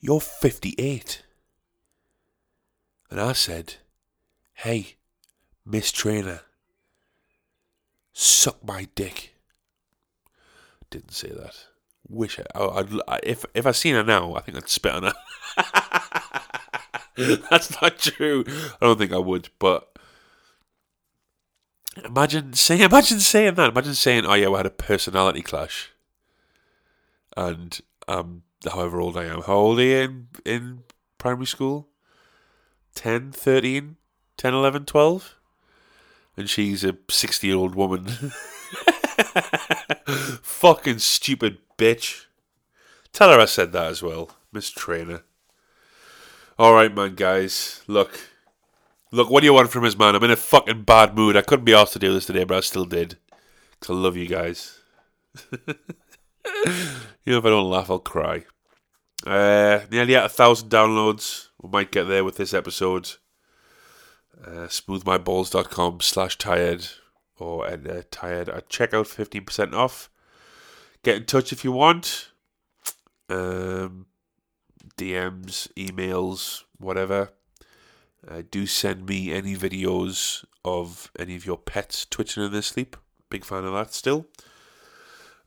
You're 0.00 0.20
58. 0.20 1.22
And 3.10 3.20
I 3.20 3.32
said, 3.32 3.76
Hey, 4.54 4.96
Miss 5.64 5.90
Trainer, 5.90 6.42
suck 8.12 8.62
my 8.64 8.88
dick. 8.94 9.29
Didn't 10.90 11.12
say 11.12 11.28
that. 11.28 11.54
Wish 12.08 12.38
I, 12.40 12.44
I, 12.58 12.78
I'd, 12.80 13.20
if 13.22 13.44
if 13.54 13.66
I 13.66 13.72
seen 13.72 13.94
her 13.94 14.02
now, 14.02 14.34
I 14.34 14.40
think 14.40 14.56
I'd 14.56 14.68
spit 14.68 14.92
on 14.92 15.04
her. 15.04 15.12
That's 17.50 17.80
not 17.80 17.98
true. 17.98 18.44
I 18.48 18.86
don't 18.86 18.98
think 18.98 19.12
I 19.12 19.18
would, 19.18 19.50
but 19.58 19.96
imagine 22.04 22.54
saying 22.54 22.80
imagine 22.80 23.20
saying 23.20 23.54
that. 23.54 23.70
Imagine 23.70 23.94
saying, 23.94 24.26
"Oh 24.26 24.34
yeah, 24.34 24.48
we 24.48 24.56
had 24.56 24.66
a 24.66 24.70
personality 24.70 25.42
clash," 25.42 25.90
and 27.36 27.80
um, 28.08 28.42
however 28.68 29.00
old 29.00 29.16
I 29.16 29.24
am. 29.24 29.42
How 29.42 29.54
old 29.54 29.78
are 29.78 29.84
you 29.84 29.96
in 29.96 30.28
in 30.44 30.82
primary 31.18 31.46
school? 31.46 31.88
10, 32.94 33.32
13, 33.32 33.96
10, 34.36 34.54
11, 34.54 34.84
12? 34.84 35.36
And 36.36 36.50
she's 36.50 36.82
a 36.84 36.96
60 37.08 37.46
year 37.46 37.56
old 37.56 37.74
woman. 37.74 38.06
Fucking 40.42 40.98
stupid 40.98 41.58
bitch. 41.78 42.26
Tell 43.12 43.30
her 43.30 43.40
I 43.40 43.46
said 43.46 43.72
that 43.72 43.86
as 43.86 44.02
well, 44.02 44.30
Miss 44.52 44.70
Trainer. 44.70 45.22
Alright, 46.58 46.94
man, 46.94 47.14
guys. 47.14 47.82
Look. 47.86 48.28
Look, 49.12 49.30
what 49.30 49.40
do 49.40 49.46
you 49.46 49.54
want 49.54 49.70
from 49.70 49.84
us, 49.84 49.96
man? 49.96 50.14
I'm 50.14 50.22
in 50.24 50.30
a 50.30 50.36
fucking 50.36 50.82
bad 50.82 51.16
mood. 51.16 51.36
I 51.36 51.42
couldn't 51.42 51.64
be 51.64 51.74
asked 51.74 51.94
to 51.94 51.98
do 51.98 52.12
this 52.12 52.26
today, 52.26 52.44
but 52.44 52.58
I 52.58 52.60
still 52.60 52.84
did. 52.84 53.16
Because 53.72 53.96
I 53.96 53.98
love 53.98 54.16
you 54.16 54.28
guys. 54.28 54.78
you 55.52 55.74
know, 57.26 57.38
if 57.38 57.44
I 57.44 57.48
don't 57.48 57.70
laugh, 57.70 57.90
I'll 57.90 57.98
cry. 57.98 58.44
Uh, 59.26 59.80
nearly 59.90 60.14
at 60.14 60.26
a 60.26 60.28
thousand 60.28 60.68
downloads. 60.68 61.48
We 61.60 61.70
might 61.70 61.92
get 61.92 62.04
there 62.04 62.24
with 62.24 62.36
this 62.36 62.54
episode. 62.54 63.12
Uh, 64.42 64.68
smoothmyballs.com 64.68 66.00
slash 66.00 66.38
tired 66.38 66.86
or 67.40 67.66
at 67.66 67.88
uh, 67.88 68.02
tired 68.10 68.48
at 68.48 68.68
checkout 68.68 69.06
15% 69.06 69.72
off. 69.74 70.10
Get 71.02 71.16
in 71.16 71.24
touch 71.24 71.52
if 71.52 71.64
you 71.64 71.72
want. 71.72 72.30
Um, 73.28 74.06
DMs, 74.96 75.72
emails, 75.74 76.64
whatever. 76.78 77.30
Uh, 78.26 78.42
do 78.50 78.66
send 78.66 79.06
me 79.06 79.32
any 79.32 79.56
videos 79.56 80.44
of 80.64 81.10
any 81.18 81.36
of 81.36 81.46
your 81.46 81.56
pets 81.56 82.04
twitching 82.04 82.44
in 82.44 82.52
their 82.52 82.62
sleep. 82.62 82.96
Big 83.30 83.44
fan 83.44 83.64
of 83.64 83.72
that 83.72 83.94
still. 83.94 84.26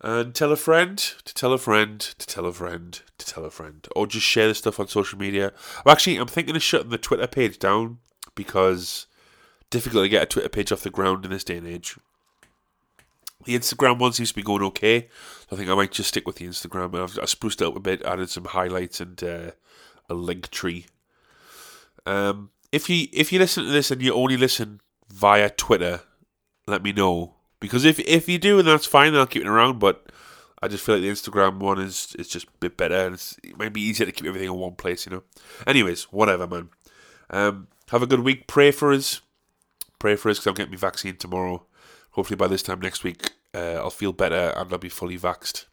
And 0.01 0.33
tell 0.35 0.51
a 0.51 0.57
friend, 0.57 0.97
to 0.97 1.33
tell 1.33 1.53
a 1.53 1.57
friend, 1.57 1.99
to 1.99 2.27
tell 2.27 2.45
a 2.45 2.51
friend, 2.51 2.99
to 3.17 3.25
tell 3.25 3.45
a 3.45 3.51
friend. 3.51 3.87
Or 3.95 4.07
just 4.07 4.25
share 4.25 4.47
this 4.47 4.57
stuff 4.57 4.79
on 4.79 4.87
social 4.87 5.17
media. 5.17 5.53
I'm 5.85 5.91
actually, 5.91 6.17
I'm 6.17 6.27
thinking 6.27 6.55
of 6.55 6.63
shutting 6.63 6.89
the 6.89 6.97
Twitter 6.97 7.27
page 7.27 7.59
down 7.59 7.99
because 8.35 9.07
difficult 9.73 10.05
to 10.05 10.09
get 10.09 10.23
a 10.23 10.25
Twitter 10.27 10.49
page 10.49 10.71
off 10.71 10.81
the 10.81 10.89
ground 10.91 11.25
in 11.25 11.31
this 11.31 11.43
day 11.43 11.57
and 11.57 11.67
age. 11.67 11.97
The 13.45 13.57
Instagram 13.57 13.97
one 13.99 14.13
seems 14.13 14.29
to 14.29 14.35
be 14.35 14.43
going 14.43 14.61
okay. 14.63 15.09
I 15.51 15.55
think 15.55 15.69
I 15.69 15.75
might 15.75 15.91
just 15.91 16.09
stick 16.09 16.27
with 16.27 16.37
the 16.37 16.47
Instagram. 16.47 16.95
I've, 16.95 17.19
I 17.19 17.25
spruced 17.25 17.61
it 17.61 17.67
up 17.67 17.75
a 17.75 17.79
bit, 17.79 18.03
added 18.03 18.29
some 18.29 18.45
highlights 18.45 19.01
and 19.01 19.21
uh, 19.21 19.51
a 20.09 20.13
link 20.13 20.49
tree. 20.51 20.85
Um, 22.05 22.51
if 22.71 22.89
you 22.89 23.07
if 23.11 23.33
you 23.33 23.39
listen 23.39 23.65
to 23.65 23.71
this 23.71 23.91
and 23.91 24.01
you 24.01 24.13
only 24.13 24.37
listen 24.37 24.79
via 25.11 25.49
Twitter, 25.49 26.01
let 26.67 26.83
me 26.83 26.93
know 26.93 27.33
because 27.59 27.83
if 27.83 27.99
if 27.99 28.29
you 28.29 28.37
do, 28.37 28.59
and 28.59 28.67
that's 28.67 28.85
fine. 28.85 29.15
I'll 29.15 29.25
keep 29.25 29.41
it 29.41 29.47
around. 29.47 29.79
But 29.79 30.05
I 30.61 30.67
just 30.67 30.85
feel 30.85 30.95
like 30.95 31.01
the 31.01 31.09
Instagram 31.09 31.59
one 31.59 31.79
is 31.79 32.15
is 32.19 32.27
just 32.27 32.47
a 32.47 32.57
bit 32.59 32.77
better, 32.77 33.07
and 33.07 33.15
it 33.43 33.57
might 33.57 33.73
be 33.73 33.81
easier 33.81 34.05
to 34.05 34.11
keep 34.11 34.27
everything 34.27 34.49
in 34.49 34.55
one 34.55 34.75
place. 34.75 35.05
You 35.05 35.13
know. 35.13 35.23
Anyways, 35.65 36.03
whatever, 36.03 36.47
man. 36.47 36.69
Um, 37.29 37.67
have 37.89 38.03
a 38.03 38.07
good 38.07 38.21
week. 38.21 38.47
Pray 38.47 38.71
for 38.71 38.93
us. 38.93 39.21
Pray 40.03 40.17
for 40.17 40.29
us 40.29 40.37
because 40.37 40.47
I'm 40.47 40.55
getting 40.55 40.73
my 40.73 40.77
vaccine 40.77 41.15
tomorrow. 41.15 41.65
Hopefully 42.11 42.35
by 42.35 42.47
this 42.47 42.61
time 42.61 42.81
next 42.81 43.05
week, 43.05 43.31
uh, 43.53 43.75
I'll 43.75 43.89
feel 43.89 44.11
better 44.11 44.51
and 44.57 44.69
I'll 44.69 44.77
be 44.77 44.89
fully 44.89 45.17
vaxxed. 45.17 45.67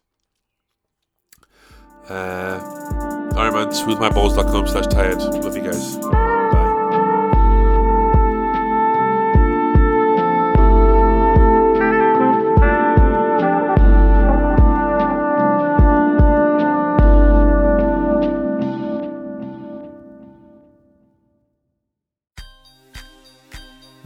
Uh, 2.07 2.61
Alright, 3.35 3.51
man. 3.51 3.67
Smoothmyballs.com 3.73 4.67
slash 4.67 4.87
tired. 4.87 5.17
Love 5.17 5.57
you 5.57 5.63
guys. 5.63 6.30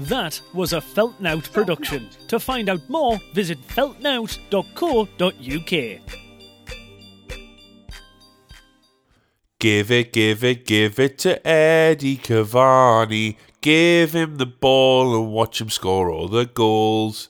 That 0.07 0.41
was 0.53 0.73
a 0.73 0.81
Feltnout 0.81 1.51
production. 1.51 2.09
To 2.27 2.39
find 2.39 2.69
out 2.69 2.87
more, 2.87 3.19
visit 3.33 3.59
feltnout.co.uk. 3.67 6.01
Give 9.59 9.89
it, 9.89 10.13
give 10.13 10.43
it, 10.43 10.65
give 10.65 10.99
it 10.99 11.17
to 11.19 11.47
Eddie 11.47 12.17
Cavani. 12.17 13.37
Give 13.61 14.13
him 14.13 14.37
the 14.37 14.45
ball 14.45 15.15
and 15.15 15.31
watch 15.31 15.59
him 15.59 15.71
score 15.71 16.11
all 16.11 16.27
the 16.27 16.45
goals. 16.45 17.29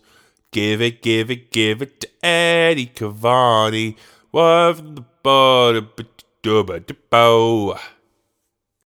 Give 0.51 0.81
it, 0.81 1.01
give 1.01 1.31
it, 1.31 1.51
give 1.51 1.81
it 1.81 2.01
to 2.01 2.09
Eddie 2.25 2.87
Cavani. 2.87 3.95
Love 4.33 4.95
the 4.95 5.05
ball, 5.23 5.79
but 5.81 6.23